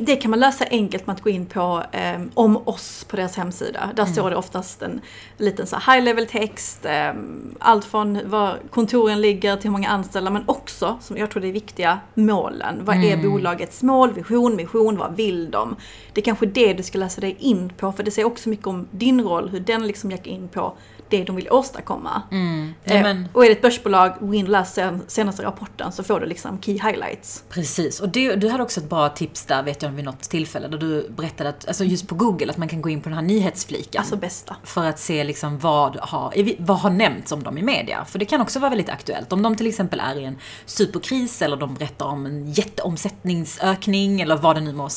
det 0.00 0.16
kan 0.16 0.30
man 0.30 0.40
läsa 0.40 0.64
enkelt 0.70 1.06
med 1.06 1.14
att 1.14 1.22
gå 1.22 1.30
in 1.30 1.46
på 1.46 1.82
eh, 1.92 2.20
om 2.34 2.56
oss 2.68 3.04
på 3.04 3.16
deras 3.16 3.36
hemsida. 3.36 3.90
Där 3.96 4.04
står 4.06 4.30
det 4.30 4.36
oftast 4.36 4.82
en 4.82 5.00
liten 5.38 5.66
så 5.66 5.76
high 5.76 6.02
level 6.04 6.26
text, 6.26 6.84
eh, 6.84 7.12
allt 7.58 7.84
från 7.84 8.30
var 8.30 8.58
kontoren 8.70 9.20
ligger 9.20 9.56
till 9.56 9.64
hur 9.64 9.72
många 9.72 9.88
anställda 9.88 10.30
men 10.30 10.42
också, 10.46 10.98
som 11.00 11.16
jag 11.16 11.30
tror 11.30 11.40
det 11.40 11.48
är 11.48 11.52
viktiga, 11.52 11.98
målen. 12.14 12.84
Vad 12.84 12.96
är 13.04 13.16
bolagets 13.16 13.82
mål, 13.82 14.12
vision, 14.12 14.56
mission, 14.56 14.96
vad 14.96 15.16
vill 15.16 15.50
de? 15.50 15.76
Det 16.12 16.20
är 16.20 16.24
kanske 16.24 16.46
det 16.46 16.72
du 16.72 16.82
ska 16.82 16.98
läsa 16.98 17.20
dig 17.20 17.36
in 17.38 17.72
på 17.76 17.92
för 17.92 18.02
det 18.02 18.10
säger 18.10 18.26
också 18.26 18.48
mycket 18.48 18.66
om 18.66 18.86
din 18.90 19.20
roll, 19.20 19.48
hur 19.48 19.60
den 19.60 19.86
liksom 19.86 20.10
gick 20.10 20.26
in 20.26 20.48
på 20.48 20.76
det 21.08 21.24
de 21.24 21.36
vill 21.36 21.50
åstadkomma. 21.50 22.22
Nej, 22.30 22.74
Eh, 22.84 23.16
Och 23.32 23.44
är 23.44 23.48
det 23.48 23.52
ett 23.54 23.62
börsbolag, 23.62 23.95
gå 24.20 24.34
in 24.34 24.44
och 24.44 24.50
läs 24.50 24.74
sen, 24.74 25.02
senaste 25.06 25.42
rapporten 25.42 25.92
så 25.92 26.04
får 26.04 26.20
du 26.20 26.26
liksom 26.26 26.60
key 26.60 26.72
highlights. 26.72 27.44
Precis, 27.48 28.00
och 28.00 28.08
det, 28.08 28.34
du 28.34 28.48
hade 28.48 28.62
också 28.62 28.80
ett 28.80 28.88
bra 28.88 29.08
tips 29.08 29.44
där 29.44 29.62
vet 29.62 29.82
jag 29.82 29.90
vid 29.90 30.04
något 30.04 30.22
tillfälle 30.22 30.68
där 30.68 30.78
du 30.78 31.08
berättade 31.08 31.48
att, 31.50 31.68
alltså 31.68 31.84
just 31.84 32.08
på 32.08 32.14
Google, 32.14 32.50
att 32.50 32.56
man 32.56 32.68
kan 32.68 32.82
gå 32.82 32.88
in 32.88 33.00
på 33.00 33.08
den 33.08 33.18
här 33.18 33.24
nyhetsfliken. 33.24 34.00
Alltså 34.00 34.16
bästa. 34.16 34.56
för 34.64 34.84
att 34.84 34.98
se 34.98 35.24
liksom 35.24 35.58
vad 35.58 35.96
har, 35.96 36.32
vad 36.58 36.78
har 36.78 36.90
nämnts 36.90 37.32
om 37.32 37.42
dem 37.42 37.58
i 37.58 37.62
media. 37.62 38.04
För 38.04 38.18
det 38.18 38.24
kan 38.24 38.40
också 38.40 38.58
vara 38.58 38.70
väldigt 38.70 38.88
aktuellt. 38.88 39.32
Om 39.32 39.42
de 39.42 39.56
till 39.56 39.66
exempel 39.66 40.00
är 40.00 40.18
i 40.18 40.24
en 40.24 40.38
superkris 40.66 41.42
eller 41.42 41.56
de 41.56 41.74
berättar 41.74 42.06
om 42.06 42.26
en 42.26 42.52
jätteomsättningsökning 42.52 44.20
eller 44.20 44.36
vad 44.36 44.56
det 44.56 44.60
nu 44.60 44.72
må 44.72 44.88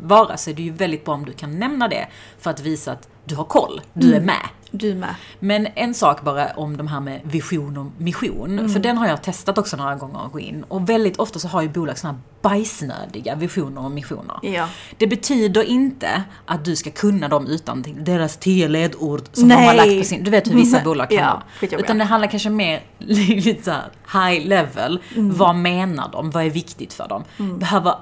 vara 0.00 0.36
så 0.36 0.50
är 0.50 0.54
det 0.54 0.62
ju 0.62 0.72
väldigt 0.72 1.04
bra 1.04 1.14
om 1.14 1.24
du 1.24 1.32
kan 1.32 1.58
nämna 1.58 1.88
det 1.88 2.08
för 2.38 2.50
att 2.50 2.60
visa 2.60 2.92
att 2.92 3.08
du 3.24 3.34
har 3.34 3.44
koll, 3.44 3.80
du 3.92 4.14
är 4.14 4.20
med. 4.20 4.48
Du 4.78 4.94
med. 4.94 5.14
Men 5.40 5.66
en 5.74 5.94
sak 5.94 6.22
bara 6.22 6.46
om 6.46 6.76
de 6.76 6.86
här 6.86 7.00
med 7.00 7.20
vision 7.24 7.76
och 7.76 7.86
mission. 7.98 8.68
För 8.68 8.80
den 8.80 8.98
har 8.98 9.06
jag 9.08 9.22
testat 9.22 9.58
också 9.58 9.76
några 9.76 9.94
gånger 9.94 10.26
att 10.26 10.32
gå 10.32 10.40
in. 10.40 10.64
Och 10.68 10.88
väldigt 10.88 11.16
ofta 11.16 11.38
så 11.38 11.48
har 11.48 11.62
ju 11.62 11.68
bolag 11.68 11.98
såna 11.98 12.12
här 12.12 12.20
bajsnödiga 12.42 13.34
visioner 13.34 13.84
och 13.84 13.90
missioner. 13.90 14.38
Ja. 14.42 14.68
Det 14.98 15.06
betyder 15.06 15.62
inte 15.62 16.22
att 16.46 16.64
du 16.64 16.76
ska 16.76 16.90
kunna 16.90 17.28
dem 17.28 17.46
utan 17.46 17.84
deras 17.98 18.36
tio 18.36 18.68
ledord 18.68 19.22
som 19.32 19.48
de 19.48 19.54
har 19.54 19.60
Nej. 19.66 19.76
lagt 19.76 19.98
på 19.98 20.04
sin... 20.04 20.24
Du 20.24 20.30
vet 20.30 20.46
hur 20.46 20.54
vissa 20.54 20.76
Nej. 20.76 20.84
bolag 20.84 21.08
kan 21.08 21.18
Ja, 21.18 21.42
vara. 21.70 21.80
Utan 21.80 21.98
det 21.98 22.04
handlar 22.04 22.28
kanske 22.30 22.50
mer 22.50 22.82
lite 22.98 23.62
så 23.62 23.70
här 23.70 24.30
high 24.30 24.48
level. 24.48 25.00
Mm. 25.16 25.36
Vad 25.36 25.54
menar 25.54 26.08
de? 26.12 26.30
Vad 26.30 26.44
är 26.46 26.50
viktigt 26.50 26.92
för 26.92 27.08
dem? 27.08 27.24
Behöver 27.58 27.94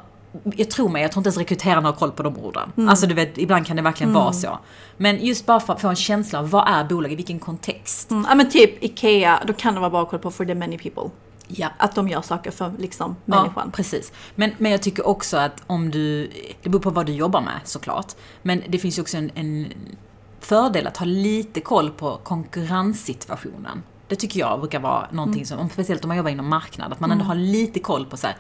jag 0.57 0.71
tror 0.71 0.89
mig, 0.89 1.03
jag 1.03 1.13
tror 1.13 1.21
inte 1.21 1.29
ens 1.29 1.39
rekryterarna 1.39 1.89
har 1.89 1.93
koll 1.97 2.13
på 2.13 2.23
de 2.23 2.39
orden. 2.39 2.73
Mm. 2.77 2.89
Alltså 2.89 3.07
du 3.07 3.15
vet, 3.15 3.39
ibland 3.39 3.67
kan 3.67 3.77
det 3.77 3.83
verkligen 3.83 4.13
vara 4.13 4.33
så. 4.33 4.59
Men 4.97 5.25
just 5.27 5.47
bara 5.47 5.61
för 5.61 5.73
att 5.73 5.81
få 5.81 5.89
en 5.89 5.97
känsla 5.97 6.39
av 6.39 6.51
vad 6.51 6.69
är 6.69 6.85
bolaget, 6.85 7.19
vilken 7.19 7.39
kontext. 7.39 8.11
Mm, 8.11 8.27
ja 8.29 8.35
men 8.35 8.51
typ 8.51 8.85
IKEA, 8.85 9.43
då 9.47 9.53
kan 9.53 9.75
det 9.75 9.81
vara 9.81 9.91
bra 9.91 10.03
att 10.03 10.09
kolla 10.11 10.23
på 10.23 10.31
for 10.31 10.45
the 10.45 10.55
many 10.55 10.79
people. 10.79 11.11
Ja. 11.49 11.69
Att 11.79 11.95
de 11.95 12.09
gör 12.09 12.23
saker 12.23 12.51
för 12.51 12.73
liksom 12.79 13.17
Ja, 13.25 13.43
människan. 13.43 13.71
precis. 13.71 14.13
Men, 14.35 14.51
men 14.59 14.73
jag 14.73 14.83
tycker 14.83 15.07
också 15.07 15.37
att 15.37 15.63
om 15.67 15.91
du, 15.91 16.31
det 16.63 16.69
beror 16.69 16.83
på 16.83 16.91
vad 16.91 17.07
du 17.07 17.13
jobbar 17.13 17.41
med 17.41 17.61
såklart, 17.65 18.13
men 18.43 18.63
det 18.69 18.79
finns 18.79 18.99
ju 18.99 19.03
också 19.03 19.17
en, 19.17 19.31
en 19.35 19.67
fördel 20.41 20.87
att 20.87 20.97
ha 20.97 21.07
lite 21.07 21.61
koll 21.61 21.91
på 21.91 22.21
konkurrenssituationen. 22.25 23.83
Det 24.09 24.17
tycker 24.17 24.41
jag 24.41 24.61
brukar 24.61 24.81
vara 24.81 25.07
någonting 25.11 25.47
som, 25.47 25.59
om- 25.59 25.71
speciellt 25.71 26.05
om 26.05 26.09
man 26.09 26.17
jobbar 26.17 26.31
inom 26.31 26.49
marknad, 26.49 26.93
att 26.93 27.01
man 27.01 27.11
ändå 27.13 27.25
har 27.25 27.35
lite 27.35 27.81
koll 27.81 28.07
på 28.07 28.17
så 28.17 28.27
här, 28.27 28.37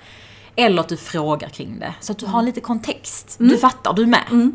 eller 0.56 0.80
att 0.80 0.88
du 0.88 0.96
frågar 0.96 1.48
kring 1.48 1.78
det, 1.78 1.94
så 2.00 2.12
att 2.12 2.18
du 2.18 2.26
har 2.26 2.42
lite 2.42 2.60
kontext. 2.60 3.36
Du 3.38 3.58
fattar, 3.58 3.92
du 3.92 4.02
är 4.02 4.06
med. 4.06 4.52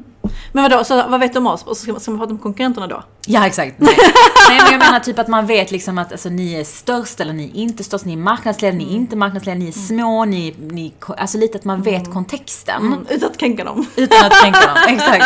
Men 0.51 0.63
vadå, 0.63 0.83
så 0.83 1.07
vad 1.07 1.19
vet 1.19 1.33
de 1.33 1.47
om 1.47 1.53
oss? 1.53 1.63
Och 1.63 1.77
så 1.77 1.83
ska, 1.83 1.99
ska 1.99 2.11
man 2.11 2.19
prata 2.19 2.33
om 2.33 2.39
konkurrenterna 2.39 2.87
då? 2.87 3.03
Ja, 3.25 3.47
exakt. 3.47 3.79
Nej. 3.79 3.95
Nej, 4.49 4.59
men 4.63 4.71
jag 4.71 4.79
menar 4.79 4.99
typ 4.99 5.19
att 5.19 5.27
man 5.27 5.45
vet 5.45 5.71
liksom 5.71 5.97
att 5.97 6.11
alltså, 6.11 6.29
ni 6.29 6.53
är 6.53 6.63
störst 6.63 7.19
eller 7.19 7.33
ni 7.33 7.43
är 7.43 7.55
inte 7.55 7.83
störst, 7.83 8.05
ni 8.05 8.13
är 8.13 8.17
marknadsledare, 8.17 8.77
ni 8.77 8.83
är 8.83 8.95
inte 8.95 9.15
marknadsledare, 9.15 9.59
ni 9.59 9.67
är 9.67 9.71
små, 9.71 10.25
ni, 10.25 10.55
ni 10.59 10.93
alltså 11.17 11.37
lite 11.37 11.57
att 11.57 11.65
man 11.65 11.81
vet 11.81 12.13
kontexten. 12.13 12.85
Mm, 12.85 13.05
utan 13.09 13.29
att 13.31 13.37
kränka 13.37 13.63
dem. 13.63 13.85
Utan 13.95 14.25
att 14.25 14.41
tänka 14.41 14.59
dem, 14.59 14.77
exakt. 14.87 15.25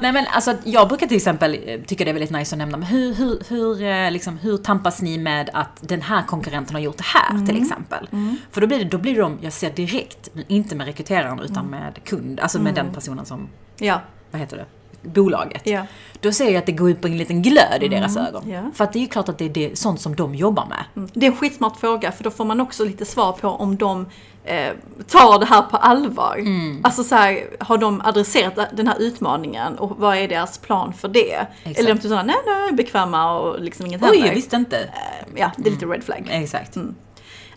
Nej 0.00 0.12
men 0.12 0.26
alltså 0.26 0.54
jag 0.64 0.88
brukar 0.88 1.06
till 1.06 1.16
exempel 1.16 1.58
eh, 1.66 1.80
tycka 1.80 2.04
det 2.04 2.10
är 2.10 2.12
väldigt 2.12 2.30
nice 2.30 2.54
att 2.54 2.58
nämna, 2.58 2.76
men 2.76 2.86
hur, 2.86 3.14
hur, 3.14 3.42
hur, 3.48 3.82
eh, 3.82 4.10
liksom, 4.10 4.38
hur 4.38 4.56
tampas 4.56 5.02
ni 5.02 5.18
med 5.18 5.50
att 5.52 5.78
den 5.80 6.02
här 6.02 6.22
konkurrenten 6.22 6.74
har 6.74 6.82
gjort 6.82 6.98
det 6.98 7.04
här 7.06 7.46
till 7.46 7.62
exempel? 7.62 8.08
För 8.50 8.60
då 8.60 8.66
blir 8.66 8.78
det, 8.78 8.84
då 8.84 8.98
blir 8.98 9.20
de, 9.20 9.38
jag 9.40 9.52
ser 9.52 9.70
direkt, 9.70 10.28
inte 10.48 10.74
med 10.76 10.86
rekryteraren 10.86 11.40
utan 11.40 11.66
med 11.66 12.04
kund, 12.04 12.40
alltså 12.40 12.58
med 12.60 12.74
den 12.74 12.94
personen 12.94 13.26
som, 13.26 13.48
Ja. 13.78 14.00
Vad 14.34 14.40
heter 14.40 14.56
det? 14.56 14.64
Bolaget. 15.08 15.62
Ja. 15.64 15.86
Då 16.20 16.32
ser 16.32 16.44
jag 16.44 16.56
att 16.56 16.66
det 16.66 16.72
går 16.72 16.90
upp 16.90 17.04
en 17.04 17.16
liten 17.16 17.42
glöd 17.42 17.82
i 17.82 17.88
deras 17.88 18.16
ögon. 18.16 18.50
ja. 18.50 18.62
För 18.74 18.84
att 18.84 18.92
det 18.92 18.98
är 18.98 19.00
ju 19.00 19.06
klart 19.08 19.28
att 19.28 19.38
det 19.38 19.44
är 19.44 19.48
det, 19.48 19.78
sånt 19.78 20.00
som 20.00 20.16
de 20.16 20.34
jobbar 20.34 20.66
med. 20.66 20.84
Mm. 20.96 21.08
Det 21.12 21.26
är 21.26 21.30
en 21.30 21.36
skitsmart 21.36 21.76
fråga 21.76 22.12
för 22.12 22.24
då 22.24 22.30
får 22.30 22.44
man 22.44 22.60
också 22.60 22.84
lite 22.84 23.04
svar 23.04 23.32
på 23.32 23.48
om 23.48 23.76
de 23.76 24.06
eh, 24.44 24.72
tar 25.08 25.38
det 25.38 25.46
här 25.46 25.62
på 25.62 25.76
allvar. 25.76 26.36
Mm. 26.38 26.80
Alltså 26.84 27.04
så 27.04 27.14
här, 27.14 27.44
har 27.60 27.78
de 27.78 28.00
adresserat 28.04 28.58
den 28.76 28.88
här 28.88 28.96
utmaningen 29.02 29.78
och 29.78 29.98
vad 29.98 30.16
är 30.16 30.28
deras 30.28 30.58
plan 30.58 30.92
för 30.92 31.08
det? 31.08 31.46
Exakt. 31.62 31.78
Eller 31.78 31.92
om 31.92 31.98
de 31.98 32.08
säger 32.08 32.22
nej, 32.22 32.36
nej, 32.46 32.72
bekväma 32.72 33.38
och 33.38 33.60
liksom 33.60 33.86
inget 33.86 34.02
Oj, 34.02 34.08
händer. 34.08 34.26
jag 34.26 34.34
visste 34.34 34.56
inte. 34.56 34.78
Eh, 34.78 34.90
Ja, 35.36 35.50
det 35.56 35.68
är 35.68 35.72
lite 35.72 35.86
red 35.86 36.04
flag. 36.04 36.28
Exakt. 36.30 36.76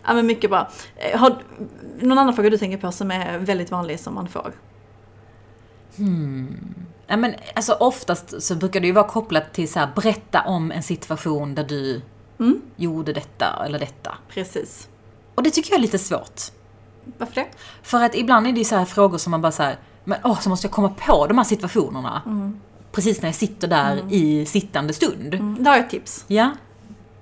Ja 0.06 0.14
men 0.14 0.26
mycket 0.26 0.50
bra. 0.50 0.70
Eh, 0.96 1.18
Har 1.20 1.36
någon 2.00 2.18
annan 2.18 2.34
fråga 2.34 2.50
du 2.50 2.58
tänker 2.58 2.78
på 2.78 2.92
som 2.92 3.10
är 3.10 3.38
väldigt 3.38 3.70
vanlig 3.70 4.00
som 4.00 4.14
man 4.14 4.28
får? 4.28 4.52
Ja, 7.06 7.16
men 7.16 7.34
alltså 7.54 7.72
oftast 7.72 8.42
så 8.42 8.54
brukar 8.54 8.80
det 8.80 8.86
ju 8.86 8.92
vara 8.92 9.08
kopplat 9.08 9.52
till 9.52 9.72
så 9.72 9.78
här, 9.78 9.88
berätta 9.94 10.40
om 10.46 10.72
en 10.72 10.82
situation 10.82 11.54
där 11.54 11.64
du 11.64 12.02
Mm. 12.40 12.60
gjorde 12.76 13.12
detta 13.12 13.64
eller 13.66 13.78
detta. 13.78 14.14
Precis. 14.28 14.88
Och 15.34 15.42
det 15.42 15.50
tycker 15.50 15.70
jag 15.70 15.78
är 15.78 15.82
lite 15.82 15.98
svårt. 15.98 16.40
Varför 17.18 17.34
det? 17.34 17.46
För 17.82 18.02
att 18.04 18.14
ibland 18.14 18.46
är 18.46 18.52
det 18.52 18.58
ju 18.58 18.64
så 18.64 18.76
här 18.76 18.84
frågor 18.84 19.18
som 19.18 19.30
man 19.30 19.42
bara 19.42 19.52
så 19.52 19.62
här, 19.62 19.76
Men 20.04 20.18
åh, 20.24 20.40
så 20.40 20.48
måste 20.48 20.66
jag 20.66 20.72
komma 20.72 20.88
på 21.06 21.26
de 21.26 21.38
här 21.38 21.44
situationerna. 21.44 22.22
Precis 22.92 23.22
när 23.22 23.28
jag 23.28 23.34
sitter 23.36 23.68
där 23.68 24.12
i 24.12 24.46
sittande 24.46 24.92
stund. 24.92 25.34
Mm, 25.34 25.56
Där 25.64 25.70
har 25.70 25.76
jag 25.78 25.84
ett 25.84 25.90
tips. 25.90 26.24
Ja. 26.28 26.50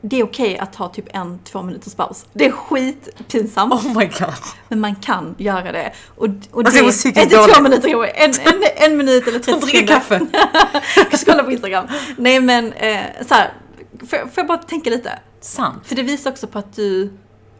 Det 0.08 0.20
är 0.20 0.25
okej 0.25 0.58
att 0.58 0.72
ta 0.72 0.88
typ 0.88 1.04
en, 1.12 1.38
två 1.44 1.62
minuters 1.62 1.94
paus. 1.94 2.26
Det 2.32 2.46
är 2.46 2.50
skitpinsamt. 2.50 3.72
Oh 3.75 3.98
my 3.98 4.06
god. 4.06 4.34
Men 4.68 4.80
man 4.80 4.94
kan 4.94 5.34
göra 5.38 5.72
det. 5.72 5.92
Och, 6.16 6.26
och 6.52 6.66
Alltså, 6.66 6.72
det 6.72 6.76
jag 6.76 6.84
mår 6.84 6.92
psykiskt 6.92 7.32
inte 7.32 7.36
två 7.54 7.62
minuter, 7.62 7.88
jo, 7.88 8.02
en, 8.02 8.30
en, 8.30 8.62
en 8.76 8.96
minut 8.96 9.26
eller 9.28 9.38
30 9.38 9.60
Dricka 9.66 9.94
kaffe. 9.94 10.20
Jag 11.10 11.20
ska 11.20 11.32
kolla 11.32 11.44
på 11.44 11.52
Instagram. 11.52 11.86
Nej 12.16 12.40
men, 12.40 12.72
eh, 12.72 13.00
så 13.28 13.34
här, 13.34 13.52
får, 14.00 14.06
får 14.06 14.30
jag 14.34 14.46
bara 14.46 14.58
tänka 14.58 14.90
lite? 14.90 15.18
Sant. 15.40 15.86
För 15.86 15.94
det 15.94 16.02
visar 16.02 16.30
också 16.30 16.46
på 16.46 16.58
att 16.58 16.76
du 16.76 17.12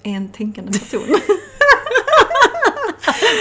är 0.02 0.12
en 0.12 0.28
tänkande 0.28 0.78
person. 0.78 1.02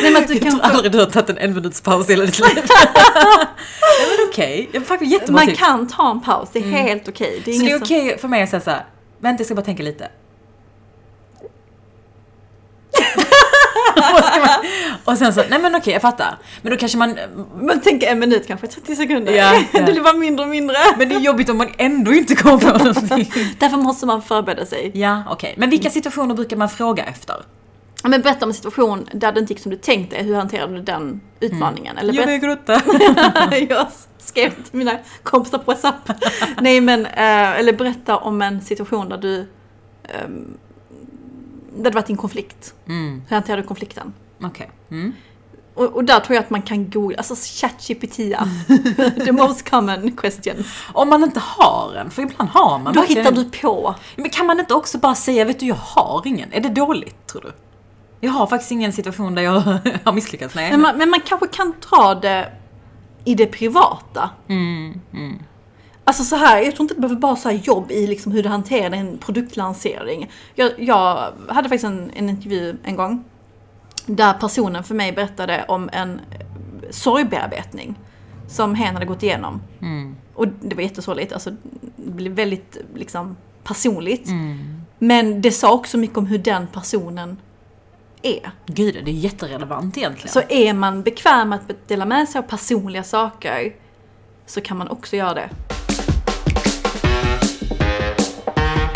Nej 0.02 0.14
men 0.14 0.24
att 0.24 0.28
du 0.28 0.34
Jag 0.34 0.42
tror 0.42 0.52
kanske, 0.52 0.68
aldrig 0.68 0.92
du 0.92 1.00
har 1.00 1.06
tagit 1.06 1.30
en 1.30 1.38
en 1.38 1.54
minuts 1.54 1.82
paus 1.82 2.10
i 2.10 2.12
hela 2.12 2.26
ditt 2.26 2.40
liv. 2.40 2.50
Nej 2.56 4.08
men 4.10 4.28
okej, 4.30 4.70
det 4.72 4.78
är 4.78 4.82
faktiskt 4.82 5.12
jättebra 5.12 5.34
man 5.36 5.48
tips. 5.48 5.60
kan 5.60 5.88
ta 5.88 6.12
en 6.12 6.22
paus, 6.22 6.50
det 6.54 6.60
är 6.60 6.64
helt 6.64 7.08
okej. 7.08 7.42
Det 7.46 7.52
är 7.52 7.56
Så 7.56 7.66
det 7.66 7.72
är 7.72 7.84
okej 7.84 8.18
för 8.18 8.28
mig 8.28 8.44
att 8.44 8.50
säga 8.50 8.62
såhär, 8.62 8.86
vänta 9.20 9.42
jag 9.42 9.46
ska 9.46 9.56
bara 9.56 9.66
tänka 9.66 9.84
lite. 9.84 10.10
Och 14.14 14.24
ska 14.26 14.40
man- 14.40 14.66
och 15.06 15.18
sen 15.18 15.34
så, 15.34 15.44
nej 15.50 15.60
men 15.62 15.76
okej 15.76 15.94
jag 15.94 16.02
fattar. 16.02 16.38
Men 16.62 16.72
då 16.72 16.78
kanske 16.78 16.98
man, 16.98 17.18
Man 17.62 17.82
tänker 17.82 18.08
en 18.08 18.20
minut 18.20 18.48
kanske, 18.48 18.68
30 18.68 18.96
sekunder. 18.96 19.34
Ja, 19.34 19.54
ja. 19.74 19.80
Det 19.86 19.92
blir 19.92 20.02
bara 20.02 20.14
mindre 20.14 20.46
och 20.46 20.50
mindre. 20.52 20.76
men 20.98 21.10
det 21.10 21.16
är 21.16 21.20
jobbigt 21.20 21.50
om 21.50 21.58
man 21.58 21.70
ändå 21.78 22.14
inte 22.14 22.36
kommer 22.36 22.58
på 22.58 22.78
någonting. 22.84 23.32
Därför 23.60 23.78
måste 23.78 24.06
man 24.06 24.22
förbereda 24.22 24.66
sig. 24.66 24.92
Ja, 24.94 25.24
okej. 25.30 25.54
Men 25.58 25.70
vilka 25.70 25.90
situationer 25.90 26.36
brukar 26.36 26.58
man 26.58 26.70
fråga 26.70 27.04
efter? 27.06 27.36
Ja, 28.06 28.10
Men 28.10 28.22
berätta 28.22 28.46
om 28.46 28.50
en 28.50 28.54
situation 28.54 29.08
där 29.14 29.32
det 29.32 29.40
inte 29.40 29.54
gick 29.54 29.62
som 29.62 29.72
du 29.72 29.78
tänkte. 29.78 30.16
Hur 30.16 30.36
hanterade 30.36 30.74
du 30.74 30.82
den 30.82 31.22
utmaningen? 31.40 31.98
Eller 31.98 32.14
Jag 32.14 32.34
är 32.34 32.38
grotta. 32.38 32.82
jag 33.70 33.88
skrev 34.18 34.50
till 34.50 34.78
mina 34.78 34.98
kompisar 35.24 35.58
på 35.58 35.64
WhatsApp. 35.72 36.10
Nej 36.62 36.82
men, 36.82 37.06
eh, 37.06 37.60
eller 37.60 37.74
berätta 37.74 38.18
om 38.18 38.42
en 38.42 38.62
situation 38.62 39.10
där 39.10 39.18
du 39.18 39.48
ehm, 40.04 40.58
där 41.78 41.84
det 41.84 41.96
varit 41.96 42.10
en 42.10 42.18
konflikt. 42.18 42.74
Mm, 42.88 43.22
Hur 43.28 43.36
hanterade 43.36 43.62
du 43.62 43.68
konflikten? 43.68 44.14
okej. 44.44 44.72
Mm. 44.92 45.14
Och, 45.74 45.86
och 45.86 46.04
där 46.04 46.20
tror 46.20 46.36
jag 46.36 46.44
att 46.44 46.50
man 46.50 46.62
kan 46.62 46.90
googla, 46.90 47.18
alltså 47.18 47.36
ChatGPT, 47.36 48.16
the 49.26 49.32
most 49.32 49.70
common 49.70 50.12
questions. 50.12 50.84
Om 50.94 51.10
man 51.10 51.24
inte 51.24 51.40
har 51.40 51.96
en, 51.96 52.12
för 52.12 52.22
ibland 52.22 52.50
har 52.50 52.80
man 52.80 52.94
Då 52.94 53.00
verkligen 53.00 53.26
hittar 53.26 53.44
du 53.44 53.50
på. 53.50 53.96
Men 54.16 54.30
kan 54.30 54.46
man 54.46 54.60
inte 54.60 54.74
också 54.74 54.98
bara 54.98 55.16
säga, 55.16 55.46
vet 55.46 55.60
du 55.60 55.66
jag 55.66 55.76
har 55.76 56.22
ingen? 56.26 56.54
Är 56.54 56.62
det 56.62 56.70
dåligt 56.70 57.28
tror 57.28 57.42
du? 57.42 57.52
Jag 58.26 58.32
har 58.32 58.48
faktiskt 58.48 58.72
ingen 58.72 58.94
situation 58.94 59.36
där 59.36 59.42
jag 59.42 59.60
har 60.04 60.14
misslyckats. 60.14 60.56
Nej. 60.56 60.72
Men 60.72 60.82
man, 60.82 60.98
men 60.98 61.10
man 61.10 61.20
kanske 61.26 61.48
kan 61.48 61.74
dra 61.90 62.16
det 62.16 62.52
i 63.26 63.36
det 63.36 63.46
privata. 63.46 64.30
Mm, 64.48 65.02
mm. 65.14 65.40
Alltså 66.04 66.24
så 66.24 66.36
här, 66.36 66.62
jag 66.62 66.76
tror 66.76 66.84
inte 66.84 66.94
det 66.94 67.02
behöver 67.02 67.22
bara 67.22 67.36
så 67.36 67.50
här 67.50 67.56
jobb 67.56 67.92
i 67.92 68.08
liksom 68.08 68.32
hur 68.32 68.44
du 68.44 68.50
hanterar 68.50 68.92
en 68.92 69.18
produktlansering. 69.18 70.32
Jag, 70.56 70.72
jag 70.78 71.32
hade 71.50 71.70
faktiskt 71.70 71.84
en, 71.84 72.12
en 72.16 72.30
intervju 72.30 72.78
en 72.84 72.96
gång 72.96 73.24
där 74.06 74.34
personen 74.34 74.84
för 74.84 74.96
mig 74.96 75.12
berättade 75.12 75.66
om 75.68 75.90
en 75.94 76.22
sorgbearbetning 76.90 78.00
som 78.48 78.76
hen 78.76 78.94
hade 78.94 79.06
gått 79.06 79.24
igenom. 79.24 79.62
Mm. 79.82 80.16
Och 80.34 80.48
det 80.48 80.76
var 80.76 80.84
jättesorgligt, 80.84 81.34
alltså 81.34 81.52
det 81.96 82.12
blev 82.12 82.32
väldigt 82.32 82.78
liksom 82.96 83.38
personligt. 83.64 84.28
Mm. 84.28 84.82
Men 85.00 85.42
det 85.42 85.52
sa 85.52 85.74
också 85.74 85.98
mycket 85.98 86.18
om 86.18 86.26
hur 86.26 86.38
den 86.38 86.68
personen 86.68 87.38
är. 88.28 88.52
Gud, 88.66 89.06
det 89.06 89.12
är 89.12 89.16
jätterelevant 89.16 89.98
egentligen. 89.98 90.34
Så 90.34 90.42
är 90.50 90.74
man 90.74 91.04
bekväm 91.04 91.54
att 91.54 91.88
dela 91.88 92.06
med 92.06 92.30
sig 92.30 92.40
av 92.40 92.44
personliga 92.44 93.04
saker 93.04 93.76
så 94.46 94.62
kan 94.62 94.78
man 94.78 94.88
också 94.88 95.16
göra 95.16 95.34
det. 95.34 95.50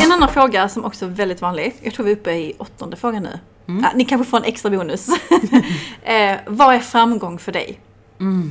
En 0.04 0.12
annan 0.12 0.30
fråga 0.30 0.70
som 0.70 0.86
också 0.86 1.06
är 1.06 1.10
väldigt 1.10 1.42
vanlig, 1.42 1.76
jag 1.82 1.94
tror 1.94 2.06
vi 2.06 2.12
är 2.12 2.16
uppe 2.16 2.32
i 2.32 2.54
åttonde 2.58 2.98
frågan 2.98 3.24
nu. 3.24 3.40
Ja, 3.66 3.92
ni 3.96 4.06
kanske 4.06 4.30
får 4.30 4.38
en 4.38 4.44
extra 4.44 4.70
bonus. 4.72 5.08
eh, 6.04 6.38
vad 6.48 6.76
är 6.76 6.80
framgång 6.80 7.40
för 7.40 7.52
dig? 7.52 7.80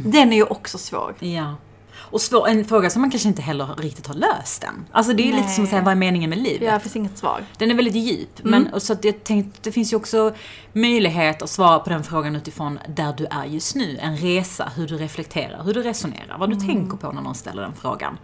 Den 0.04 0.32
är 0.32 0.36
ju 0.36 0.44
också 0.44 0.78
svår. 0.78 1.14
Ja. 1.18 1.54
Och 2.00 2.20
svår, 2.20 2.48
en 2.48 2.64
fråga 2.64 2.90
som 2.90 3.00
man 3.02 3.10
kanske 3.10 3.28
inte 3.28 3.42
heller 3.42 3.68
riktigt 3.78 4.06
har 4.06 4.14
löst 4.14 4.64
än. 4.64 4.86
Alltså 4.92 5.12
det 5.12 5.22
är 5.22 5.26
lite 5.32 5.38
Nej. 5.46 5.54
som 5.54 5.64
att 5.64 5.70
säga, 5.70 5.82
vad 5.82 5.92
är 5.92 5.96
meningen 5.96 6.30
med 6.30 6.38
livet? 6.38 6.62
Ja, 6.62 6.72
det 6.74 6.80
finns 6.80 6.96
inget 6.96 7.18
svar. 7.18 7.44
Den 7.58 7.70
är 7.70 7.74
väldigt 7.74 7.94
djup. 7.94 8.40
Men 8.42 8.72
och 8.72 8.82
så 8.82 8.92
att 8.92 9.04
jag 9.04 9.24
tänkte, 9.24 9.60
det 9.62 9.72
finns 9.72 9.92
ju 9.92 9.96
också 9.96 10.34
möjlighet 10.72 11.42
att 11.42 11.50
svara 11.50 11.78
på 11.78 11.90
den 11.90 12.04
frågan 12.04 12.36
utifrån 12.36 12.78
där 12.88 13.12
du 13.16 13.26
är 13.30 13.44
just 13.44 13.74
nu. 13.76 13.98
En 14.02 14.16
resa, 14.16 14.72
hur 14.76 14.86
du 14.88 14.96
reflekterar, 14.96 15.62
hur 15.64 15.74
du 15.74 15.82
resonerar, 15.82 16.36
vad 16.38 16.50
du 16.50 16.56
tänker 16.56 16.96
på 16.96 17.12
när 17.12 17.22
någon 17.22 17.34
ställer 17.34 17.62
den 17.62 17.72
frågan. 17.80 18.18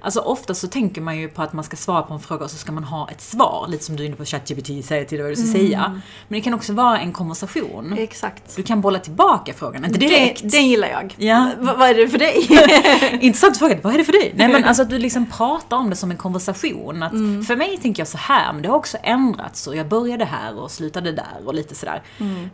Alltså 0.00 0.20
ofta 0.20 0.54
så 0.54 0.68
tänker 0.68 1.00
man 1.00 1.18
ju 1.18 1.28
på 1.28 1.42
att 1.42 1.52
man 1.52 1.64
ska 1.64 1.76
svara 1.76 2.02
på 2.02 2.14
en 2.14 2.20
fråga 2.20 2.44
och 2.44 2.50
så 2.50 2.56
ska 2.56 2.72
man 2.72 2.84
ha 2.84 3.08
ett 3.10 3.20
svar. 3.20 3.66
Lite 3.68 3.84
som 3.84 3.96
du 3.96 4.02
är 4.02 4.06
inne 4.06 4.16
på 4.16 4.24
ChatGPT 4.24 4.84
säger 4.86 5.04
till 5.04 5.18
dig 5.18 5.22
vad 5.22 5.32
du 5.32 5.36
ska 5.36 5.52
säga. 5.58 6.00
Men 6.28 6.38
det 6.38 6.40
kan 6.40 6.54
också 6.54 6.72
vara 6.72 6.98
en 7.00 7.12
konversation. 7.12 7.92
Exakt. 7.98 8.56
Du 8.56 8.62
kan 8.62 8.80
bolla 8.80 8.98
tillbaka 8.98 9.52
frågan, 9.54 9.84
inte 9.84 9.98
direkt. 9.98 10.40
Den, 10.40 10.50
den 10.50 10.66
gillar 10.68 10.88
jag. 10.88 11.14
Ja. 11.18 11.50
V- 11.58 11.72
vad 11.78 11.88
är 11.88 11.94
det 11.94 12.08
för 12.08 12.18
dig? 12.18 12.46
Intressant 13.20 13.58
fråga, 13.58 13.78
vad 13.82 13.94
är 13.94 13.98
det 13.98 14.04
för 14.04 14.12
dig? 14.12 14.32
Nej 14.36 14.48
men 14.48 14.64
alltså 14.64 14.82
att 14.82 14.90
du 14.90 14.98
liksom 14.98 15.26
pratar 15.26 15.76
om 15.76 15.90
det 15.90 15.96
som 15.96 16.10
en 16.10 16.16
konversation. 16.16 17.02
Att 17.02 17.12
För 17.46 17.56
mig 17.56 17.76
tänker 17.76 18.00
jag 18.00 18.08
så 18.08 18.18
här, 18.18 18.52
men 18.52 18.62
det 18.62 18.68
har 18.68 18.76
också 18.76 18.96
ändrats 19.02 19.66
och 19.66 19.76
jag 19.76 19.88
började 19.88 20.24
här 20.24 20.58
och 20.58 20.70
slutade 20.70 21.12
där 21.12 21.36
och 21.44 21.54
lite 21.54 21.74
sådär. 21.74 22.02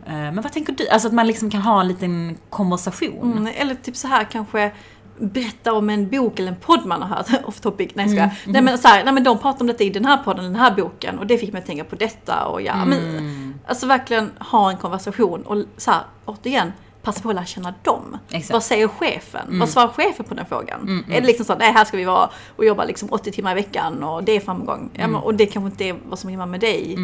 Eh, 0.05 0.13
Men 0.13 0.41
vad 0.41 0.51
tänker 0.51 0.73
du? 0.73 0.87
Alltså 0.89 1.07
att 1.07 1.13
man 1.13 1.27
liksom 1.27 1.51
kan 1.51 1.61
ha 1.61 1.81
en 1.81 1.87
liten 1.87 2.37
konversation. 2.49 3.31
Mm, 3.37 3.53
eller 3.57 3.75
typ 3.75 3.95
så 3.95 4.07
här 4.07 4.23
kanske 4.23 4.71
berätta 5.19 5.73
om 5.73 5.89
en 5.89 6.09
bok 6.09 6.39
eller 6.39 6.51
en 6.51 6.57
podd 6.57 6.85
man 6.85 7.01
har 7.01 7.09
hört. 7.17 7.27
Off 7.45 7.59
topic, 7.59 7.91
nej 7.93 8.05
jag 8.05 8.11
skojar. 8.11 8.31
Nej 8.45 8.61
men 8.61 8.77
så 8.77 8.87
här, 8.87 9.03
nej 9.03 9.13
men 9.13 9.23
de 9.23 9.39
pratar 9.39 9.61
om 9.61 9.67
detta 9.67 9.83
i 9.83 9.89
den 9.89 10.05
här 10.05 10.17
podden, 10.17 10.43
den 10.43 10.55
här 10.55 10.71
boken 10.71 11.19
och 11.19 11.27
det 11.27 11.37
fick 11.37 11.53
mig 11.53 11.59
att 11.59 11.65
tänka 11.65 11.83
på 11.83 11.95
detta 11.95 12.45
och 12.45 12.61
ja. 12.61 12.85
Men, 12.85 13.59
alltså 13.67 13.87
verkligen 13.87 14.31
ha 14.39 14.71
en 14.71 14.77
konversation 14.77 15.41
och 15.41 15.63
så 15.77 15.91
här, 15.91 16.01
återigen, 16.25 16.73
passa 17.03 17.21
på 17.21 17.29
att 17.29 17.35
lära 17.35 17.45
känna 17.45 17.73
dem. 17.83 18.17
Exakt. 18.29 18.53
Vad 18.53 18.63
säger 18.63 18.87
chefen? 18.87 19.59
Vad 19.59 19.69
svarar 19.69 19.87
chefen 19.87 20.25
på 20.25 20.33
den 20.33 20.45
frågan? 20.45 21.03
Är 21.09 21.21
det 21.21 21.27
liksom 21.27 21.45
så 21.45 21.53
att 21.53 21.59
nej 21.59 21.71
här 21.71 21.85
ska 21.85 21.97
vi 21.97 22.05
vara 22.05 22.29
och 22.55 22.65
jobba 22.65 22.85
liksom 22.85 23.09
80 23.11 23.31
timmar 23.31 23.51
i 23.51 23.55
veckan 23.55 24.03
och 24.03 24.23
det 24.23 24.31
är 24.31 24.39
framgång. 24.39 24.89
Ja, 24.93 25.07
men, 25.07 25.15
och 25.21 25.35
det 25.35 25.45
kanske 25.45 25.71
inte 25.71 25.83
är 25.83 25.95
vad 26.05 26.19
som 26.19 26.29
rimmar 26.29 26.45
med 26.45 26.59
dig. 26.59 26.95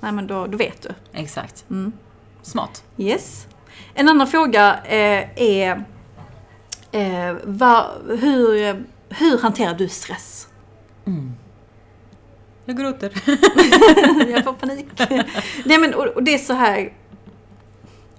Nej 0.00 0.12
men 0.12 0.26
då, 0.26 0.46
då 0.46 0.56
vet 0.56 0.82
du. 0.82 0.88
Exakt. 1.12 1.64
Smart. 2.42 2.84
Yes. 2.98 3.46
En 3.94 4.08
annan 4.08 4.26
fråga 4.26 4.78
eh, 4.84 5.42
är 5.42 5.84
eh, 6.92 7.36
va, 7.44 7.86
hur, 8.08 8.84
hur 9.08 9.38
hanterar 9.38 9.74
du 9.74 9.88
stress? 9.88 10.48
Jag 12.64 12.76
gråter. 12.76 13.12
Jag 14.30 14.44
får 14.44 14.52
panik. 14.52 14.86
Nej 15.64 15.78
men 15.78 15.94
och, 15.94 16.06
och 16.06 16.22
det 16.22 16.34
är 16.34 16.38
så 16.38 16.52
här. 16.52 16.92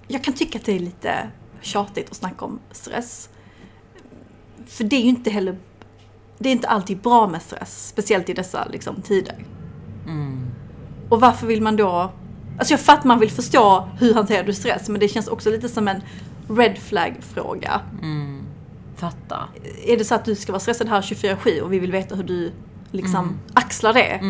Jag 0.08 0.24
kan 0.24 0.34
tycka 0.34 0.58
att 0.58 0.64
det 0.64 0.72
är 0.72 0.78
lite 0.78 1.30
tjatigt 1.60 2.10
att 2.10 2.16
snacka 2.16 2.44
om 2.44 2.58
stress. 2.70 3.28
För 4.66 4.84
det 4.84 4.96
är 4.96 5.00
ju 5.00 5.08
inte 5.08 5.30
heller, 5.30 5.58
det 6.38 6.48
är 6.48 6.52
inte 6.52 6.68
alltid 6.68 6.98
bra 6.98 7.28
med 7.28 7.42
stress. 7.42 7.88
Speciellt 7.88 8.28
i 8.28 8.32
dessa 8.32 8.64
liksom, 8.64 9.02
tider. 9.02 9.44
Och 11.08 11.20
varför 11.20 11.46
vill 11.46 11.62
man 11.62 11.76
då, 11.76 12.12
alltså 12.58 12.72
jag 12.72 12.80
fattar 12.80 13.08
man 13.08 13.20
vill 13.20 13.30
förstå 13.30 13.88
hur 13.98 14.14
hanterar 14.14 14.44
du 14.44 14.54
stress. 14.54 14.88
Men 14.88 15.00
det 15.00 15.08
känns 15.08 15.28
också 15.28 15.50
lite 15.50 15.68
som 15.68 15.88
en 15.88 16.02
red 16.48 16.78
flag 16.78 17.16
fråga. 17.20 17.80
Fatta. 18.96 19.48
är 19.86 19.96
det 19.96 20.04
så 20.04 20.14
att 20.14 20.24
du 20.24 20.34
ska 20.34 20.52
vara 20.52 20.60
stressad 20.60 20.88
här 20.88 21.00
24-7 21.00 21.60
och 21.60 21.72
vi 21.72 21.78
vill 21.78 21.92
veta 21.92 22.14
hur 22.14 22.24
du 22.24 22.52
liksom 22.90 23.38
axlar 23.52 23.92
det. 23.92 24.20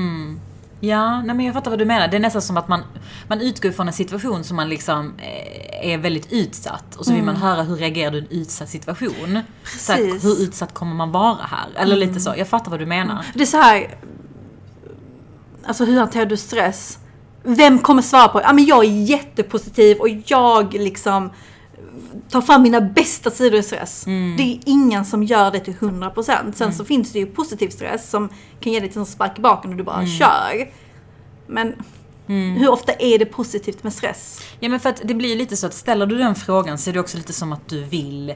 Ja, 0.80 1.22
nej 1.22 1.36
men 1.36 1.46
jag 1.46 1.54
fattar 1.54 1.70
vad 1.70 1.78
du 1.78 1.84
menar. 1.84 2.08
Det 2.08 2.16
är 2.16 2.20
nästan 2.20 2.42
som 2.42 2.56
att 2.56 2.68
man, 2.68 2.82
man 3.28 3.40
utgår 3.40 3.70
från 3.70 3.86
en 3.86 3.92
situation 3.92 4.44
som 4.44 4.56
man 4.56 4.68
liksom 4.68 5.14
eh, 5.18 5.92
är 5.92 5.98
väldigt 5.98 6.32
utsatt. 6.32 6.96
Och 6.96 7.06
så 7.06 7.12
vill 7.12 7.22
man 7.22 7.36
höra 7.36 7.62
hur 7.62 7.76
reagerar 7.76 8.10
du 8.10 8.18
i 8.18 8.20
en 8.20 8.26
utsatt 8.30 8.68
situation. 8.68 9.40
Så 9.78 9.92
här, 9.92 9.98
Precis. 9.98 10.24
hur 10.24 10.42
utsatt 10.42 10.74
kommer 10.74 10.94
man 10.94 11.12
vara 11.12 11.38
här? 11.42 11.82
Eller 11.82 11.96
lite 11.96 12.20
så. 12.20 12.34
Jag 12.38 12.48
fattar 12.48 12.70
vad 12.70 12.80
du 12.80 12.86
menar. 12.86 13.26
Det 13.34 13.42
är 13.42 13.46
så 13.46 13.56
här, 13.56 13.98
alltså 15.66 15.84
hur 15.84 15.98
hanterar 15.98 16.26
du 16.26 16.36
stress? 16.36 16.98
Vem 17.42 17.78
kommer 17.78 18.02
svara 18.02 18.28
på, 18.28 18.40
ja 18.40 18.52
men 18.52 18.64
jag 18.64 18.84
är 18.84 18.88
jättepositiv 18.88 19.98
och 19.98 20.08
jag 20.26 20.74
liksom 20.74 21.30
tar 22.30 22.40
fram 22.40 22.62
mina 22.62 22.80
bästa 22.80 23.30
sidor 23.30 23.58
i 23.58 23.62
stress. 23.62 24.04
Det 24.36 24.42
är 24.42 24.58
ingen 24.66 25.04
som 25.04 25.22
gör 25.22 25.50
det 25.50 25.60
till 25.60 25.74
100%. 25.74 26.52
Sen 26.52 26.74
så 26.74 26.84
finns 26.84 27.12
det 27.12 27.18
ju 27.18 27.26
positiv 27.26 27.68
stress 27.68 28.10
som 28.10 28.28
kan 28.60 28.72
ge 28.72 28.80
dig 28.80 28.92
en 28.96 29.06
spark 29.06 29.38
i 29.38 29.40
baken 29.40 29.70
och 29.70 29.76
du 29.76 29.84
bara 29.84 30.06
kör. 30.06 30.70
Men 31.46 31.74
hur 32.58 32.68
ofta 32.68 32.92
är 32.92 33.18
det 33.18 33.26
positivt 33.26 33.82
med 33.82 33.92
stress? 33.92 34.40
Ja 34.60 34.68
men 34.68 34.80
för 34.80 34.90
att 34.90 35.00
det 35.04 35.14
blir 35.14 35.36
lite 35.36 35.56
så 35.56 35.66
att 35.66 35.74
ställer 35.74 36.06
du 36.06 36.18
den 36.18 36.34
frågan 36.34 36.78
så 36.78 36.90
är 36.90 36.94
det 36.94 37.00
också 37.00 37.16
lite 37.16 37.32
som 37.32 37.52
att 37.52 37.68
du 37.68 37.84
vill 37.84 38.34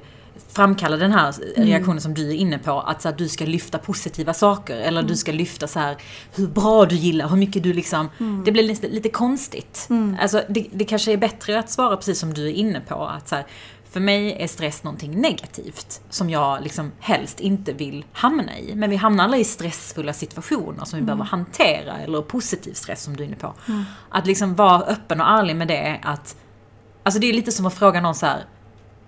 framkalla 0.52 0.96
den 0.96 1.12
här 1.12 1.34
reaktionen 1.56 2.00
som 2.00 2.14
du 2.14 2.28
är 2.28 2.34
inne 2.34 2.58
på. 2.58 2.80
Att, 2.80 3.02
så 3.02 3.08
att 3.08 3.18
du 3.18 3.28
ska 3.28 3.44
lyfta 3.44 3.78
positiva 3.78 4.34
saker. 4.34 4.76
Eller 4.76 5.02
du 5.02 5.16
ska 5.16 5.32
lyfta 5.32 5.66
så 5.66 5.78
här 5.78 5.96
hur 6.34 6.46
bra 6.46 6.86
du 6.86 6.94
gillar, 6.94 7.28
hur 7.28 7.36
mycket 7.36 7.62
du 7.62 7.72
liksom... 7.72 8.08
Det 8.44 8.52
blir 8.52 8.62
lite, 8.62 8.88
lite 8.88 9.08
konstigt. 9.08 9.88
Alltså 10.20 10.42
det, 10.48 10.66
det 10.72 10.84
kanske 10.84 11.12
är 11.12 11.16
bättre 11.16 11.58
att 11.58 11.70
svara 11.70 11.96
precis 11.96 12.18
som 12.18 12.34
du 12.34 12.46
är 12.46 12.52
inne 12.52 12.80
på. 12.80 13.04
Att 13.04 13.28
så 13.28 13.34
här, 13.34 13.46
För 13.90 14.00
mig 14.00 14.36
är 14.42 14.46
stress 14.46 14.82
någonting 14.82 15.20
negativt 15.20 16.00
som 16.10 16.30
jag 16.30 16.62
liksom 16.62 16.92
helst 17.00 17.40
inte 17.40 17.72
vill 17.72 18.04
hamna 18.12 18.58
i. 18.58 18.74
Men 18.74 18.90
vi 18.90 18.96
hamnar 18.96 19.24
alla 19.24 19.36
i 19.36 19.44
stressfulla 19.44 20.12
situationer 20.12 20.84
som 20.84 20.98
vi 20.98 21.04
behöver 21.04 21.24
hantera, 21.24 21.98
eller 21.98 22.22
positiv 22.22 22.72
stress 22.72 23.02
som 23.02 23.16
du 23.16 23.22
är 23.22 23.26
inne 23.26 23.36
på. 23.36 23.54
Att 24.08 24.26
liksom 24.26 24.54
vara 24.54 24.82
öppen 24.82 25.20
och 25.20 25.26
ärlig 25.26 25.56
med 25.56 25.68
det 25.68 26.00
att, 26.02 26.36
alltså 27.02 27.20
det 27.20 27.26
är 27.26 27.32
lite 27.32 27.52
som 27.52 27.66
att 27.66 27.74
fråga 27.74 28.00
någon 28.00 28.14
så 28.14 28.26
här, 28.26 28.44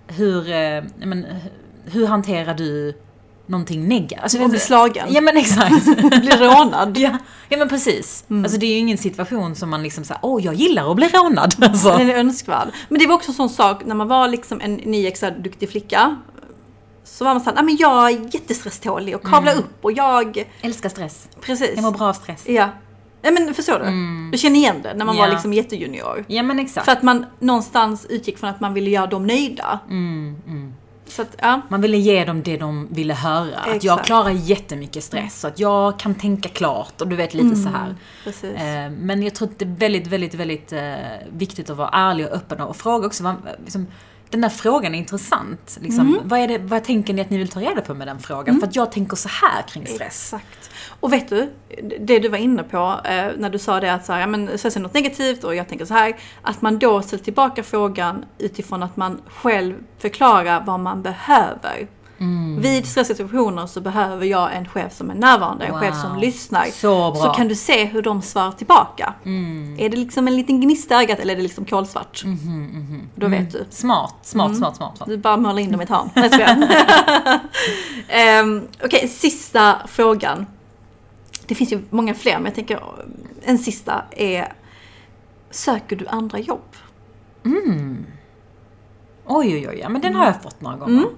hur, 0.07 0.51
eh, 0.51 0.83
men, 0.97 1.25
hur 1.85 2.07
hanterar 2.07 2.53
du 2.53 2.97
någonting 3.45 3.87
negativt? 3.87 4.23
Alltså, 4.23 4.43
Om 4.43 4.49
bli 4.49 4.59
slagen. 4.59 5.07
Ja 5.13 5.21
men 5.21 5.37
exakt. 5.37 5.85
Bli 6.21 6.31
rånad. 6.31 6.97
ja, 6.97 7.17
ja 7.49 7.57
men 7.57 7.69
precis. 7.69 8.25
Alltså 8.29 8.57
det 8.57 8.65
är 8.65 8.71
ju 8.71 8.77
ingen 8.77 8.97
situation 8.97 9.55
som 9.55 9.69
man 9.69 9.83
liksom 9.83 10.03
säger, 10.03 10.19
åh 10.23 10.45
jag 10.45 10.53
gillar 10.53 10.89
att 10.91 10.95
bli 10.95 11.07
rånad. 11.07 11.55
Alltså. 11.63 11.97
Den 11.97 12.09
är 12.09 12.15
önskvärd. 12.15 12.67
Men 12.89 12.99
det 12.99 13.07
var 13.07 13.15
också 13.15 13.31
en 13.31 13.35
sån 13.35 13.49
sak 13.49 13.85
när 13.85 13.95
man 13.95 14.07
var 14.07 14.27
liksom 14.27 14.61
en 14.61 14.73
nyexad 14.73 15.33
duktig 15.43 15.69
flicka. 15.69 16.17
Så 17.03 17.25
var 17.25 17.33
man 17.33 17.43
såhär, 17.43 17.63
men 17.63 17.77
jag 17.77 18.11
är 18.11 18.35
jättestresstålig 18.35 19.15
och 19.15 19.23
kavlar 19.25 19.55
upp 19.57 19.77
och 19.85 19.91
jag... 19.91 20.49
Älskar 20.61 20.89
stress. 20.89 21.29
Precis. 21.41 21.71
Jag 21.75 21.83
mår 21.83 21.91
bra 21.91 22.07
av 22.09 22.13
stress. 22.13 22.43
Ja. 22.47 22.69
Nej 23.23 23.33
men 23.33 23.53
förstår 23.53 23.79
du? 23.79 23.85
Du 24.31 24.37
känner 24.37 24.55
igen 24.55 24.75
det 24.83 24.93
när 24.93 25.05
man 25.05 25.17
var 25.17 25.25
Ja. 25.27 25.31
liksom 25.33 25.53
jättejunior. 25.53 26.25
Ja 26.27 26.43
men 26.43 26.59
exakt. 26.59 26.85
För 26.85 26.91
att 26.91 27.03
man 27.03 27.25
någonstans 27.39 28.05
utgick 28.09 28.37
från 28.37 28.49
att 28.49 28.59
man 28.59 28.73
ville 28.73 28.89
göra 28.89 29.07
dem 29.07 29.27
nöjda. 29.27 29.79
Så 31.07 31.21
att, 31.21 31.35
ja. 31.41 31.61
Man 31.69 31.81
ville 31.81 31.97
ge 31.97 32.25
dem 32.25 32.43
det 32.43 32.57
de 32.57 32.87
ville 32.91 33.13
höra. 33.13 33.57
Att 33.57 33.67
jag 33.67 33.75
Exakt. 33.75 34.05
klarar 34.05 34.29
jättemycket 34.29 35.03
stress, 35.03 35.39
så 35.39 35.47
att 35.47 35.59
jag 35.59 35.99
kan 35.99 36.15
tänka 36.15 36.49
klart 36.49 37.01
och 37.01 37.07
du 37.07 37.15
vet 37.15 37.33
lite 37.33 37.55
så 37.55 37.69
här. 37.69 37.95
Precis. 38.23 38.55
Eh, 38.55 38.89
Men 38.91 39.23
jag 39.23 39.35
tror 39.35 39.47
att 39.47 39.59
det 39.59 39.65
är 39.65 39.75
väldigt, 39.75 40.07
väldigt, 40.07 40.33
väldigt 40.33 40.73
eh, 40.73 40.93
viktigt 41.31 41.69
att 41.69 41.77
vara 41.77 41.89
ärlig 41.89 42.25
och 42.27 42.31
öppen 42.33 42.61
och 42.61 42.75
fråga 42.75 43.07
också. 43.07 43.35
Liksom, 43.63 43.87
den 44.33 44.41
där 44.41 44.49
frågan 44.49 44.95
är 44.95 44.99
intressant. 44.99 45.77
Liksom, 45.81 46.07
Mm. 46.07 46.27
vad, 46.27 46.39
är 46.39 46.47
det, 46.47 46.57
vad 46.57 46.83
tänker 46.83 47.13
ni 47.13 47.21
att 47.21 47.29
ni 47.29 47.37
vill 47.37 47.47
ta 47.47 47.59
reda 47.61 47.81
på 47.81 47.93
med 47.93 48.07
den 48.07 48.19
frågan? 48.19 48.59
För 48.59 48.67
att 48.67 48.75
jag 48.75 48.91
tänker 48.91 49.15
så 49.15 49.29
här 49.29 49.61
kring 49.67 49.87
stress. 49.87 50.33
Exakt. 50.33 50.69
Och 50.99 51.13
vet 51.13 51.29
du, 51.29 51.49
det 51.99 52.19
du 52.19 52.29
var 52.29 52.37
inne 52.37 52.63
på 52.63 52.77
eh, 53.05 53.25
när 53.37 53.49
du 53.49 53.59
sa 53.59 53.79
det 53.79 53.93
att 53.93 54.05
så 54.05 54.13
här, 54.13 54.19
ja, 54.19 54.27
men 54.27 54.57
stress 54.57 54.75
är 54.75 54.79
något 54.79 54.93
negativt 54.93 55.43
och 55.43 55.55
jag 55.55 55.67
tänker 55.69 55.85
så 55.85 55.93
här. 55.93 56.15
Att 56.41 56.61
man 56.61 56.79
då 56.79 57.01
ställer 57.01 57.23
tillbaka 57.23 57.63
frågan 57.63 58.25
utifrån 58.37 58.83
att 58.83 58.97
man 58.97 59.21
själv 59.27 59.75
förklarar 59.99 60.63
vad 60.65 60.79
man 60.79 61.01
behöver. 61.01 61.87
Mm. 62.23 62.61
Vid 62.61 62.85
stresssituationer 62.85 63.67
så 63.67 63.81
behöver 63.81 64.25
jag 64.25 64.55
en 64.55 64.67
chef 64.67 64.93
som 64.95 65.09
är 65.09 65.15
närvarande, 65.15 65.65
en 65.65 65.79
chef 65.79 66.01
som 66.01 66.09
Wow. 66.11 66.19
lyssnar. 66.21 66.65
Så. 66.65 67.15
Så 67.15 67.29
kan 67.29 67.47
du 67.47 67.55
se 67.55 67.85
hur 67.85 68.01
de 68.01 68.21
svarar 68.21 68.51
tillbaka. 68.51 69.13
Mm. 69.25 69.75
Är 69.79 69.89
det 69.89 69.97
liksom 69.97 70.27
en 70.27 70.35
liten 70.35 70.61
gnista 70.61 70.93
i 71.01 71.03
ögat 71.03 71.19
eller 71.19 71.33
är 71.33 71.37
det 71.37 71.43
liksom 71.43 71.65
kolsvart? 71.65 72.23
Mhm, 72.25 73.01
Då 73.15 73.27
vet 73.27 73.51
du. 73.51 73.65
Smart, 73.69 74.15
smart, 74.21 74.45
Mm. 74.47 74.57
smart, 74.57 74.75
smart. 74.75 74.97
smart. 74.97 75.09
Du 75.09 75.17
bara 75.17 75.37
målar 75.37 75.59
in 75.59 75.71
dem 75.71 75.81
i 75.81 75.83
ett 75.83 75.89
hörn. 75.89 76.09
Nej, 76.15 76.29
jag 76.31 76.33
skojar. 76.33 77.39
um, 78.43 78.67
Okej, 78.85 79.07
sista 79.07 79.75
frågan. 79.87 80.45
Det 81.47 81.55
finns 81.55 81.71
ju 81.71 81.81
många 81.89 82.13
fler, 82.13 82.33
men 82.35 82.45
jag 82.45 82.55
tänker 82.55 82.79
en 83.43 83.57
sista 83.57 84.03
är 84.11 84.53
Söker 85.51 85.95
du 85.95 86.07
andra 86.07 86.39
jobb? 86.39 86.75
Oj, 89.25 89.55
oj, 89.55 89.67
oj. 89.69 89.77
Ja, 89.81 89.89
men 89.89 90.01
den 90.01 90.15
har 90.15 90.25
jag 90.25 90.43
fått 90.43 90.61
några 90.61 90.77
gånger. 90.77 90.93
Mm. 90.97 91.09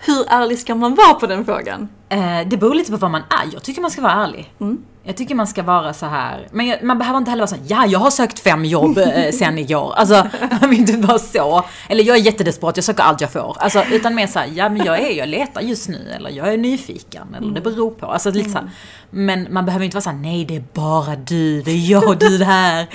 Hur 0.00 0.24
ärlig 0.28 0.58
ska 0.58 0.74
man 0.74 0.94
vara 0.94 1.14
på 1.14 1.26
den 1.26 1.44
frågan? 1.44 1.88
Eh, 2.08 2.40
det 2.46 2.56
beror 2.56 2.74
lite 2.74 2.90
på 2.90 2.96
vad 2.96 3.10
man 3.10 3.22
är. 3.22 3.52
Jag 3.52 3.62
tycker 3.62 3.82
man 3.82 3.90
ska 3.90 4.02
vara 4.02 4.12
ärlig. 4.12 4.54
Mm. 4.60 4.82
Jag 5.02 5.16
tycker 5.16 5.34
man 5.34 5.46
ska 5.46 5.62
vara 5.62 5.92
så 5.92 6.06
här. 6.06 6.48
Men 6.52 6.86
man 6.86 6.98
behöver 6.98 7.18
inte 7.18 7.30
heller 7.30 7.42
vara 7.42 7.48
så 7.48 7.54
här, 7.56 7.64
ja 7.66 7.86
jag 7.86 7.98
har 7.98 8.10
sökt 8.10 8.38
fem 8.38 8.64
jobb 8.64 8.98
eh, 8.98 9.32
sen 9.32 9.58
igår. 9.58 9.94
Alltså, 9.96 10.26
man 10.60 10.70
vill 10.70 10.80
inte 10.80 10.96
vara 10.96 11.18
så. 11.18 11.64
Eller 11.88 12.04
jag 12.04 12.16
är 12.16 12.20
jättedesperat, 12.20 12.76
jag 12.76 12.84
söker 12.84 13.02
allt 13.02 13.20
jag 13.20 13.32
får. 13.32 13.56
Alltså, 13.60 13.84
utan 13.92 14.14
mer 14.14 14.26
så 14.26 14.38
här, 14.38 14.48
ja 14.54 14.68
men 14.68 14.86
jag 14.86 15.00
är, 15.00 15.10
jag 15.10 15.28
letar 15.28 15.60
just 15.60 15.88
nu. 15.88 16.12
Eller 16.16 16.30
jag 16.30 16.52
är 16.52 16.56
nyfiken. 16.56 17.34
Eller 17.38 17.54
det 17.54 17.60
beror 17.60 17.90
på. 17.90 18.06
Alltså 18.06 18.30
lite 18.30 18.50
så 18.50 18.58
här. 18.58 18.70
Men 19.10 19.46
man 19.50 19.66
behöver 19.66 19.84
inte 19.84 19.94
vara 19.94 20.02
så 20.02 20.10
här, 20.10 20.16
nej 20.16 20.44
det 20.44 20.56
är 20.56 20.64
bara 20.74 21.16
du, 21.16 21.62
det 21.62 21.70
är 21.70 21.90
jag 21.90 22.08
och 22.08 22.18
du 22.18 22.44
här. 22.44 22.86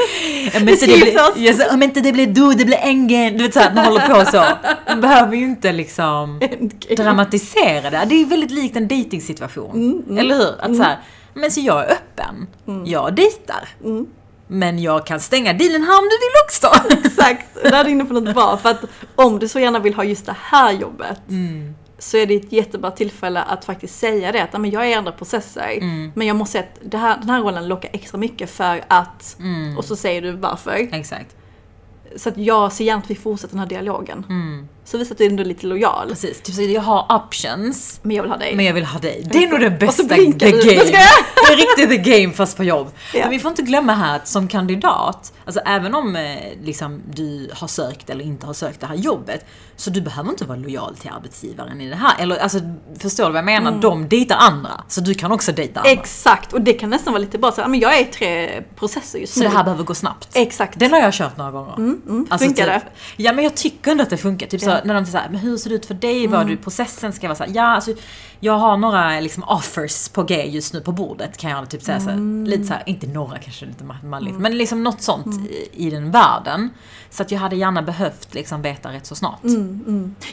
Om 0.62 0.70
inte 0.70 0.86
det 0.86 0.98
blir, 1.36 1.54
sa, 1.54 1.74
om 1.74 1.84
inte 1.84 2.02
det 2.02 2.12
blir 2.12 2.28
du, 2.28 2.54
det 2.54 2.66
blir 2.66 2.80
ängen. 2.82 3.38
Du 3.38 3.44
vet 3.44 3.54
så 3.54 3.60
här, 3.60 3.74
man 3.74 3.86
håller 3.86 4.08
på 4.08 4.32
så. 4.32 4.44
Man 4.88 5.02
behöver 5.02 5.36
ju 5.36 5.44
inte 5.44 5.72
liksom 5.72 6.42
dramatisera 6.98 7.90
det. 7.90 8.06
Det 8.10 8.22
är 8.22 8.26
väldigt 8.26 8.52
likt 8.52 8.76
en 8.76 8.88
dejtingsituation. 8.88 10.18
Eller 10.20 10.36
hur? 10.36 10.62
Att 10.62 10.76
så 10.76 10.84
här, 10.84 10.98
men 11.36 11.52
så 11.52 11.60
jag 11.60 11.86
är 11.86 11.92
öppen. 11.92 12.48
Jag 12.86 13.16
dejtar. 13.16 13.70
Men 14.48 14.80
jag 14.80 15.06
kan 15.06 15.20
stänga 15.20 15.54
dealen 15.54 15.82
här 15.84 15.98
om 16.00 16.04
du 16.04 16.18
vill 16.18 16.36
också. 16.46 16.94
Exakt, 17.08 17.54
där 17.64 17.80
är 17.80 17.84
du 17.84 17.90
inne 17.92 18.06
på 18.06 18.14
något 18.14 18.34
bra. 18.36 18.58
För 18.58 18.70
att 18.70 18.82
om 19.16 19.40
du 19.40 19.48
så 19.48 19.60
gärna 19.60 19.80
vill 19.80 19.94
ha 19.94 20.04
just 20.04 20.26
det 20.26 20.36
här 20.40 20.72
jobbet 20.72 21.22
så 22.00 22.18
är 22.18 22.26
det 22.26 22.36
ett 22.36 22.52
jättebra 22.52 22.92
tillfälle 22.92 23.42
att 23.42 23.66
faktiskt 23.66 24.00
säga 24.00 24.32
det. 24.32 24.44
Att 24.44 24.50
"Ja, 24.54 24.60
men 24.60 24.72
jag 24.72 24.86
är 24.86 24.90
i 24.90 24.94
andra 24.94 25.12
processer, 25.12 25.78
men 26.16 26.28
jag 26.28 26.36
måste 26.36 26.52
säga 26.52 26.64
att 26.64 26.92
det 26.92 26.98
här, 26.98 27.18
den 27.18 27.30
här 27.30 27.42
rollen 27.42 27.68
lockar 27.68 27.90
extra 27.94 28.18
mycket 28.18 28.50
för 28.50 28.84
att... 28.88 29.38
Och 29.78 29.86
så 29.86 29.96
säger 29.96 30.22
du 30.22 30.32
varför. 30.32 30.72
Exakt. 30.92 31.36
Så 32.16 32.30
att 32.30 32.38
jag 32.38 32.72
ser 32.74 32.86
gärna 32.86 33.02
att 33.02 33.10
vi 33.12 33.16
fortsätter 33.16 33.52
den 33.54 33.60
här 33.60 33.68
dialogen. 33.68 34.26
Så 34.86 34.98
visar 34.98 35.14
att 35.14 35.18
du 35.18 35.26
ändå 35.26 35.44
är 35.44 35.46
lite 35.46 35.68
lojal. 35.68 36.10
Precis. 36.10 36.42
Typ 36.42 36.56
så 36.56 36.62
jag 36.62 36.82
har 36.82 37.16
options. 37.16 38.00
Men 38.02 38.16
jag 38.16 38.24
vill 38.24 38.32
ha 38.32 38.38
dig. 38.38 38.56
Men 38.56 38.66
jag 38.66 38.74
vill 38.74 38.86
ha 38.86 39.00
dig. 39.00 39.28
Det 39.32 39.44
är 39.44 39.48
nog 39.48 39.60
det 39.60 39.70
så 39.70 39.86
bästa 39.86 40.16
the 40.16 40.26
game. 40.26 40.34
Det 40.38 41.54
är 41.54 41.58
riktigt 41.58 42.06
the 42.06 42.22
game 42.22 42.34
fast 42.34 42.58
på 42.58 42.64
jobb. 42.64 42.92
Ja. 43.14 43.20
Men 43.20 43.30
vi 43.30 43.40
får 43.40 43.50
inte 43.50 43.62
glömma 43.62 43.94
här 43.94 44.16
att 44.16 44.28
som 44.28 44.48
kandidat, 44.48 45.34
alltså 45.46 45.62
även 45.66 45.96
om 45.96 46.16
eh, 46.16 46.38
liksom, 46.64 47.02
du 47.14 47.50
har 47.54 47.68
sökt 47.68 48.10
eller 48.10 48.26
inte 48.26 48.46
har 48.46 48.54
sökt 48.54 48.82
det 48.82 48.88
här 48.88 48.96
jobbet, 48.96 49.46
så 49.76 49.90
du 49.90 50.02
behöver 50.02 50.30
inte 50.30 50.46
vara 50.46 50.58
lojal 50.58 50.96
till 50.96 51.12
arbetsgivaren 51.16 51.82
i 51.82 51.90
det 51.90 51.96
här. 51.96 52.14
Eller 52.20 52.38
alltså, 52.38 52.60
förstår 53.00 53.26
du 53.26 53.30
vad 53.30 53.38
jag 53.38 53.46
menar? 53.46 53.72
De 53.82 54.10
dejtar 54.10 54.36
andra, 54.36 54.84
så 54.88 55.02
du 55.02 55.14
kan 55.14 55.32
också 55.32 55.52
dejta 55.52 55.80
andra. 55.80 55.92
Exakt, 55.92 56.54
och 56.54 56.62
det 56.62 56.74
kan 56.74 56.90
nästan 56.90 57.14
vara 57.14 57.22
lite 57.22 57.38
bra 57.38 57.52
så 57.52 57.68
men 57.68 57.80
jag 57.80 57.98
är 57.98 58.02
i 58.02 58.06
tre 58.06 58.62
processer 58.76 59.20
just 59.20 59.34
så 59.34 59.40
nu. 59.40 59.46
det 59.46 59.52
här 59.52 59.64
behöver 59.64 59.84
gå 59.84 59.94
snabbt. 59.94 60.30
Exakt. 60.34 60.80
Den 60.80 60.92
har 60.94 61.00
jag 61.00 61.14
kört 61.14 61.38
några 61.38 61.52
gånger. 61.52 61.96
Alltså, 62.30 62.48
funkar 62.48 62.68
det? 62.68 62.82
Ja 63.18 63.34
men 63.34 63.44
jag 63.44 63.56
tycker 63.56 63.92
ändå 63.92 64.04
att 64.04 64.10
det 64.10 64.18
funkar. 64.18 64.48
Typ 64.48 64.62
så, 64.62 64.75
Ja. 64.76 64.82
när 64.86 64.94
de 64.94 65.06
säger 65.06 65.30
men 65.30 65.40
hur 65.40 65.58
ser 65.58 65.70
det 65.70 65.76
ut 65.76 65.86
för 65.86 65.94
dig? 65.94 66.28
Vad 66.28 66.48
du 66.48 66.58
processen 66.58 67.14
ska 67.14 67.28
vara 67.28 67.36
så 67.38 67.44
här, 67.44 67.52
Ja 67.56 67.64
alltså 67.64 67.92
jag 68.40 68.54
har 68.54 68.78
några 68.78 69.20
liksom 69.20 69.44
offers 69.44 70.10
på 70.10 70.24
G 70.24 70.46
just 70.46 70.74
nu 70.74 70.82
på 70.82 70.92
bordet 70.92 71.38
kan 71.38 71.52
jag 71.52 71.70
typ 71.70 71.82
säga 71.84 72.00
så 72.00 72.10
här, 72.10 72.46
Lite 72.46 72.64
så 72.64 72.74
här, 72.74 72.84
inte 72.86 73.08
några 73.08 73.38
kanske 73.38 73.66
lite 73.66 73.84
malligt. 74.04 74.36
Men 74.40 74.58
liksom 74.58 74.84
något 74.84 75.02
sånt 75.02 75.28
i, 75.50 75.70
i 75.88 75.90
den 75.90 76.12
världen. 76.12 76.70
Så 77.10 77.22
att 77.24 77.32
jag 77.32 77.40
hade 77.40 77.56
gärna 77.56 77.82
behövt 77.82 78.34
liksom 78.34 78.62
veta 78.62 78.92
rätt 78.94 79.06
så 79.06 79.16
snart. 79.16 79.40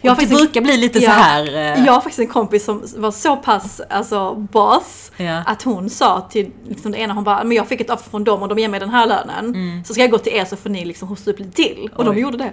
Jag 0.02 0.18
det 0.18 0.26
brukar 0.26 0.60
bli 0.60 0.76
lite 0.76 0.98
Ja. 0.98 1.10
så 1.10 1.16
här. 1.16 1.46
eh, 1.54 1.84
Jag 1.86 1.92
har 1.92 2.00
faktiskt 2.00 2.18
en 2.18 2.26
kompis 2.26 2.64
som 2.64 2.82
var 2.96 3.10
så 3.10 3.36
pass 3.36 3.80
alltså, 3.90 4.34
bas 4.34 5.12
Ja. 5.16 5.42
att 5.46 5.62
hon 5.62 5.90
sa 5.90 6.20
till 6.30 6.50
liksom, 6.68 6.92
det 6.92 6.98
ena, 6.98 7.14
hon 7.14 7.24
bara, 7.24 7.44
men 7.44 7.56
jag 7.56 7.68
fick 7.68 7.80
ett 7.80 7.90
offer 7.90 8.10
från 8.10 8.24
dem 8.24 8.42
och 8.42 8.48
de 8.48 8.58
ger 8.58 8.68
mig 8.68 8.80
den 8.80 8.90
här 8.90 9.06
lönen. 9.06 9.84
Så 9.86 9.92
ska 9.94 10.02
jag 10.02 10.10
gå 10.10 10.18
till 10.18 10.32
er 10.32 10.44
så 10.44 10.56
får 10.56 10.70
ni 10.70 10.84
liksom 10.84 11.08
hosta 11.08 11.30
upp 11.30 11.38
lite 11.38 11.52
till. 11.52 11.90
Och 11.96 12.04
de 12.04 12.10
Mm. 12.10 12.16
Oj. 12.16 12.22
gjorde 12.22 12.36
det. 12.38 12.52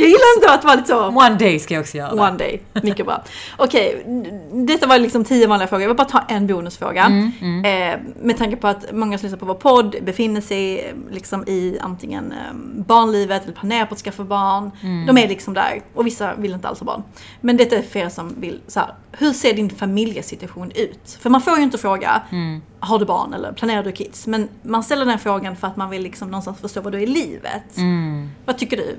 Jag 0.00 0.06
gillar 0.06 0.36
inte 0.36 0.50
att 0.52 0.64
vara 0.64 0.74
lite 0.74 0.88
så 0.88 1.06
One 1.06 1.34
day 1.34 1.58
ska 1.58 1.74
jag 1.74 1.80
också 1.80 1.96
göra 1.96 2.12
one 2.12 2.36
day. 2.36 2.62
Mycket 2.82 3.06
bra. 3.06 3.22
Okej, 3.56 4.04
detta 4.52 4.86
var 4.86 4.98
liksom 4.98 5.24
tio 5.24 5.46
vanliga 5.46 5.68
frågor. 5.68 5.82
Jag 5.82 5.88
vill 5.88 5.96
bara 5.96 6.08
ta 6.08 6.20
en 6.28 6.46
bonusfråga. 6.46 7.02
Mm, 7.04 7.64
Eh, 7.64 7.98
med 8.22 8.38
tanke 8.38 8.56
på 8.56 8.68
att 8.68 8.92
många 8.92 9.18
som 9.18 9.26
lyssnar 9.26 9.38
på 9.38 9.46
vår 9.46 9.54
podd 9.54 9.96
befinner 10.02 10.40
sig 10.40 10.78
eh, 10.80 10.94
liksom 11.10 11.44
i 11.48 11.78
antingen 11.80 12.32
eh, 12.32 12.54
barnlivet 12.86 13.42
eller 13.44 13.52
planerar 13.54 13.86
på 13.86 13.94
att 13.94 14.00
skaffa 14.00 14.24
barn. 14.24 14.70
Mm. 14.82 15.06
De 15.06 15.18
är 15.18 15.28
liksom 15.28 15.54
där. 15.54 15.82
Och 15.94 16.06
vissa 16.06 16.34
vill 16.34 16.52
inte 16.52 16.68
alls 16.68 16.78
ha 16.80 16.84
barn. 16.86 17.02
Men 17.40 17.56
detta 17.56 17.76
är 17.76 17.82
för 17.82 17.98
er 17.98 18.08
som 18.08 18.34
vill 18.40 18.60
så 18.66 18.80
här, 18.80 18.94
hur 19.12 19.32
ser 19.32 19.54
din 19.54 19.70
familjesituation 19.70 20.70
ut? 20.74 21.18
För 21.20 21.30
man 21.30 21.40
får 21.42 21.56
ju 21.56 21.62
inte 21.62 21.78
fråga, 21.78 22.22
Mm. 22.30 22.62
har 22.80 22.98
du 22.98 23.04
barn 23.04 23.34
eller 23.34 23.52
planerar 23.52 23.82
du 23.82 23.92
kids? 23.92 24.26
Men 24.26 24.48
man 24.62 24.82
ställer 24.82 25.04
den 25.06 25.18
frågan 25.18 25.56
för 25.56 25.66
att 25.66 25.76
man 25.76 25.90
vill 25.90 26.02
liksom 26.02 26.30
någonstans 26.30 26.60
förstå 26.60 26.80
vad 26.80 26.92
du 26.92 26.98
är 26.98 27.02
i 27.02 27.06
livet. 27.06 27.76
Mm. 27.76 28.30
Vad 28.44 28.58
tycker 28.58 28.76
du? 28.76 28.96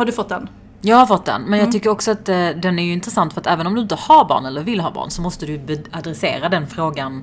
Har 0.00 0.04
du 0.04 0.12
fått 0.12 0.28
den? 0.28 0.48
Jag 0.80 0.96
har 0.96 1.06
fått 1.06 1.24
den, 1.24 1.42
men 1.42 1.52
Mm. 1.54 1.64
jag 1.64 1.72
tycker 1.72 1.90
också 1.90 2.10
att 2.10 2.28
eh, 2.28 2.48
den 2.48 2.78
är 2.78 2.82
ju 2.82 2.92
intressant 2.92 3.32
för 3.32 3.40
att 3.40 3.46
även 3.46 3.66
om 3.66 3.74
du 3.74 3.80
inte 3.80 3.94
har 3.94 4.24
barn 4.28 4.46
eller 4.46 4.62
vill 4.62 4.80
ha 4.80 4.90
barn 4.90 5.10
så 5.10 5.22
måste 5.22 5.46
du 5.46 5.82
adressera 5.92 6.48
den 6.48 6.66
frågan 6.66 7.22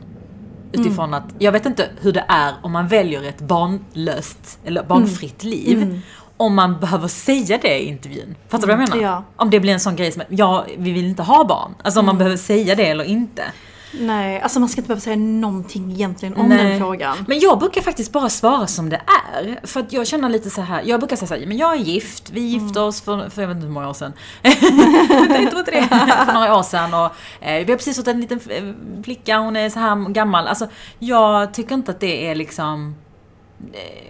utifrån 0.72 1.06
Mm. 1.06 1.14
att 1.14 1.34
jag 1.40 1.52
vet 1.52 1.66
inte 1.66 1.90
hur 2.02 2.12
det 2.14 2.26
är 2.28 2.54
om 2.62 2.72
man 2.72 2.88
väljer 2.88 3.24
ett 3.24 3.42
barnlöst 3.42 4.60
eller 4.66 4.84
barnfritt 4.84 5.44
Mm. 5.44 5.52
liv. 5.56 6.02
Om 6.38 6.56
man 6.56 6.80
behöver 6.80 7.08
säga 7.08 7.60
det 7.62 7.80
i 7.84 7.88
intervjun. 7.88 8.36
Fattar 8.50 8.68
du 8.68 8.74
vad 8.74 8.82
jag 8.82 8.90
menar? 8.90 9.04
Ja. 9.04 9.24
Om 9.36 9.50
det 9.50 9.60
blir 9.60 9.74
en 9.74 9.80
sån 9.80 9.96
grej 9.96 10.12
som 10.12 10.22
att 10.22 10.28
ja, 10.30 10.66
vi 10.78 10.92
vill 10.94 11.06
inte 11.06 11.24
ha 11.24 11.44
barn. 11.44 11.76
Alltså 11.84 12.00
om 12.00 12.06
Mm. 12.06 12.16
man 12.16 12.18
behöver 12.18 12.38
säga 12.38 12.76
det 12.76 12.86
eller 12.90 13.04
inte. 13.04 13.44
Nej, 14.00 14.42
alltså 14.42 14.60
man 14.60 14.70
ska 14.70 14.82
inte 14.82 14.88
behöva 14.88 15.02
säga 15.02 15.16
någonting 15.16 15.92
egentligen 15.92 16.36
om 16.36 16.48
Nej. 16.50 16.58
den 16.64 16.80
frågan. 16.80 17.18
Men 17.28 17.40
jag 17.40 17.60
brukar 17.60 17.82
faktiskt 17.82 18.12
bara 18.12 18.30
svara 18.30 18.68
som 18.68 18.90
det 18.90 19.02
är. 19.36 19.68
För 19.68 19.80
att 19.80 19.94
jag 19.94 20.08
känner 20.08 20.30
lite 20.30 20.50
så 20.50 20.62
här. 20.62 20.82
jag 20.86 21.00
brukar 21.00 21.16
säga 21.16 21.28
så 21.28 21.36
här, 21.36 21.46
men 21.46 21.58
jag 21.58 21.74
är 21.74 21.78
gift, 21.78 22.30
vi 22.30 22.42
gifte 22.42 22.80
Mm. 22.80 22.90
oss 22.90 23.02
för, 23.02 23.30
för 23.30 23.42
jag 23.42 23.48
vet 23.48 23.56
inte 23.56 23.68
hur 23.68 23.74
många 23.74 23.90
år 23.90 23.94
sedan. 23.94 24.14
jag 24.42 25.50
tror 25.50 25.60
inte 25.60 25.72
det, 25.72 25.88
för 26.26 26.34
några 26.34 26.58
år 26.58 26.64
sedan. 26.64 26.94
Och, 26.94 27.12
eh, 27.46 27.66
vi 27.66 27.72
har 27.72 27.78
precis 27.78 27.98
fått 27.98 28.08
en 28.08 28.22
liten 28.22 28.40
flicka, 29.04 29.38
hon 29.38 29.56
är 29.56 29.70
så 29.70 29.80
här 29.80 30.10
gammal. 30.10 30.48
Alltså 30.48 30.68
jag 31.00 31.54
tycker 31.54 31.76
inte 31.76 31.92
att 31.92 32.00
det 32.00 32.28
är 32.30 32.36
liksom 32.36 32.96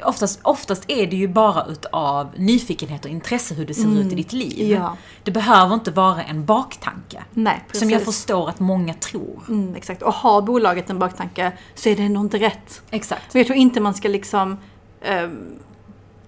oftast, 0.04 0.40
oftast 0.44 0.84
är 0.88 1.08
det 1.08 1.16
ju 1.16 1.28
bara 1.28 1.66
utav 1.66 2.30
nyfikenhet 2.38 3.06
och 3.06 3.12
intresse 3.12 3.54
hur 3.54 3.66
det 3.66 3.74
ser 3.74 4.00
ut 4.00 4.12
i 4.12 4.16
ditt 4.16 4.34
liv. 4.34 4.72
Mm. 4.72 4.84
Ja. 4.84 4.98
Det 5.24 5.32
behöver 5.32 5.74
inte 5.74 5.92
vara 5.92 6.24
en 6.24 6.46
baktanke. 6.46 7.24
Nej, 7.34 7.64
precis. 7.68 7.82
Som 7.82 7.90
jag 7.90 8.04
förstår 8.04 8.50
att 8.50 8.60
många 8.60 8.94
tror. 8.94 9.44
Mm, 9.48 9.76
exakt. 9.76 10.02
Och 10.02 10.14
har 10.14 10.42
bolaget 10.42 10.90
en 10.90 11.00
baktanke 11.00 11.52
så 11.76 11.90
är 11.90 11.96
det 11.96 12.04
ändå 12.04 12.22
inte 12.22 12.38
rätt. 12.38 12.82
Exakt. 12.90 13.34
Men 13.34 13.40
jag 13.40 13.48
tror 13.48 13.58
inte 13.58 13.82
man 13.82 13.94
ska 13.94 14.08
liksom... 14.08 14.58
ehm, 15.02 15.60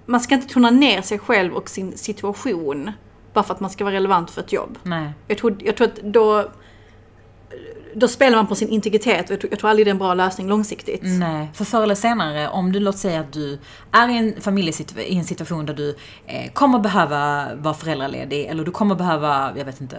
man 0.05 0.19
ska 0.19 0.35
inte 0.35 0.53
tona 0.53 0.69
ner 0.69 1.01
sig 1.01 1.19
själv 1.19 1.53
och 1.53 1.69
sin 1.69 1.97
situation 1.97 2.91
bara 3.33 3.43
för 3.43 3.53
att 3.53 3.59
man 3.59 3.69
ska 3.69 3.83
vara 3.83 3.95
relevant 3.95 4.31
för 4.31 4.41
ett 4.41 4.53
jobb. 4.53 4.77
Nej. 4.83 5.11
Jag 5.27 5.37
tror, 5.37 5.57
jag 5.59 5.77
tror 5.77 5.87
att 5.87 5.95
då... 6.03 6.49
Då 7.95 8.07
spelar 8.07 8.37
man 8.37 8.47
på 8.47 8.55
sin 8.55 8.69
integritet 8.69 9.25
och 9.25 9.31
jag 9.31 9.39
tror, 9.39 9.51
jag 9.51 9.59
tror 9.59 9.69
aldrig 9.69 9.85
det 9.87 9.89
är 9.89 9.93
en 9.93 9.97
bra 9.97 10.13
lösning 10.13 10.47
långsiktigt. 10.47 11.01
Nej, 11.03 11.49
för 11.53 11.65
förr 11.65 11.83
eller 11.83 11.95
senare, 11.95 12.49
om 12.49 12.71
du 12.71 12.79
låt 12.79 12.97
säga 12.97 13.19
att 13.19 13.33
du 13.33 13.59
är 13.91 14.09
i 14.09 14.17
en 14.17 14.41
familjesituation, 14.41 15.11
i 15.11 15.17
en 15.17 15.25
situation 15.25 15.65
där 15.65 15.73
du 15.73 15.95
eh, 16.27 16.51
kommer 16.51 16.79
behöva 16.79 17.47
vara 17.55 17.73
föräldraledig 17.73 18.45
eller 18.45 18.63
du 18.65 18.71
kommer 18.71 18.95
behöva, 18.95 19.51
jag 19.57 19.65
vet 19.65 19.81
inte, 19.81 19.97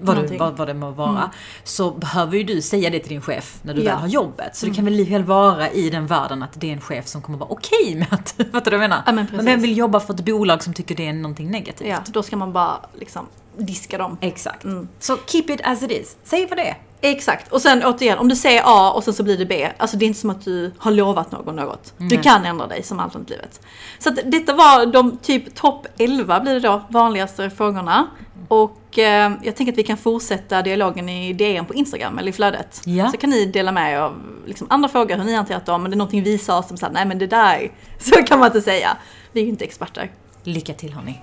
vad, 0.00 0.16
du, 0.28 0.36
vad, 0.36 0.56
vad 0.56 0.68
det 0.68 0.74
må 0.74 0.90
vara. 0.90 1.30
Så 1.64 1.90
behöver 1.90 2.36
ju 2.36 2.44
du 2.44 2.62
säga 2.62 2.90
det 2.90 2.98
till 2.98 3.08
din 3.08 3.20
chef 3.20 3.58
när 3.62 3.74
du 3.74 3.82
Ja. 3.82 3.90
väl 3.92 4.00
har 4.00 4.08
jobbet. 4.08 4.56
Så 4.56 4.66
det 4.66 4.74
kan 4.74 4.84
väl 4.84 4.94
likväl 4.94 5.24
vara 5.24 5.70
i 5.70 5.90
den 5.90 6.06
världen 6.06 6.42
att 6.42 6.60
det 6.60 6.68
är 6.68 6.72
en 6.72 6.80
chef 6.80 7.06
som 7.06 7.22
kommer 7.22 7.38
vara 7.38 7.50
okej 7.50 7.94
med 7.94 8.06
att, 8.10 8.28
fattar 8.52 8.70
du 8.70 8.76
vad 8.76 8.84
jag 8.84 8.90
menar? 8.90 9.02
Ja, 9.06 9.12
men 9.12 9.26
precis. 9.26 9.46
vem 9.46 9.60
vill 9.60 9.76
jobba 9.76 10.00
för 10.00 10.14
ett 10.14 10.24
bolag 10.24 10.62
som 10.62 10.74
tycker 10.74 10.94
det 10.94 11.06
är 11.06 11.12
någonting 11.12 11.50
negativt? 11.50 11.88
Ja, 11.88 11.98
då 12.06 12.22
ska 12.22 12.36
man 12.36 12.52
bara 12.52 12.76
liksom 12.98 13.26
diska 13.56 13.98
dem. 13.98 14.18
Exakt. 14.20 14.64
Mm. 14.64 14.88
Så 14.98 15.16
keep 15.26 15.44
it 15.48 15.60
as 15.64 15.82
it 15.82 15.90
is. 15.90 16.16
Säg 16.24 16.46
vad 16.46 16.58
det 16.58 16.68
är. 16.68 16.76
Exakt. 17.00 17.52
Och 17.52 17.62
sen 17.62 17.84
återigen, 17.84 18.18
om 18.18 18.28
du 18.28 18.36
säger 18.36 18.62
A 18.64 18.92
och 18.92 19.04
sen 19.04 19.14
så 19.14 19.22
blir 19.22 19.38
det 19.38 19.46
B. 19.46 19.68
Alltså 19.78 19.96
det 19.96 20.04
är 20.04 20.06
inte 20.06 20.20
som 20.20 20.30
att 20.30 20.44
du 20.44 20.72
har 20.78 20.90
lovat 20.90 21.32
någon 21.32 21.56
något. 21.56 21.94
Du 21.96 22.18
kan 22.18 22.44
ändra 22.44 22.66
dig 22.66 22.82
som 22.82 23.00
alternativet. 23.00 23.60
Så 23.98 24.08
att 24.08 24.18
detta 24.24 24.54
var 24.54 24.86
de 24.86 25.18
typ 25.18 25.54
topp 25.54 25.86
11 25.98 26.40
blir 26.40 26.54
det 26.54 26.60
då, 26.60 26.82
vanligaste 26.88 27.50
frågorna. 27.50 28.06
Och 28.48 28.98
eh, 28.98 29.32
jag 29.42 29.56
tänker 29.56 29.72
att 29.72 29.78
vi 29.78 29.82
kan 29.82 29.96
fortsätta 29.96 30.62
dialogen 30.62 31.08
i 31.08 31.32
DM 31.32 31.64
på 31.64 31.74
Instagram 31.74 32.18
eller 32.18 32.28
i 32.28 32.32
flödet. 32.32 32.80
Ja. 32.84 33.10
Så 33.10 33.16
kan 33.16 33.30
ni 33.30 33.46
dela 33.46 33.72
med 33.72 33.92
er 33.92 33.98
av 33.98 34.14
liksom, 34.46 34.66
andra 34.70 34.88
frågor, 34.88 35.16
hur 35.16 35.24
ni 35.24 35.34
hanterat 35.34 35.66
dem. 35.66 35.82
Men 35.82 35.90
det 35.90 35.94
är 35.94 35.98
någonting 35.98 36.22
vi 36.22 36.38
sa 36.38 36.62
som 36.62 36.76
sa, 36.76 36.88
nej 36.88 37.06
men 37.06 37.18
det 37.18 37.26
där, 37.26 37.72
så 37.98 38.22
kan 38.22 38.38
man 38.38 38.46
inte 38.46 38.60
säga. 38.60 38.96
Vi 39.32 39.40
är 39.40 39.44
ju 39.44 39.50
inte 39.50 39.64
experter. 39.64 40.10
Lycka 40.42 40.72
till 40.74 40.92
hörni. 40.92 41.22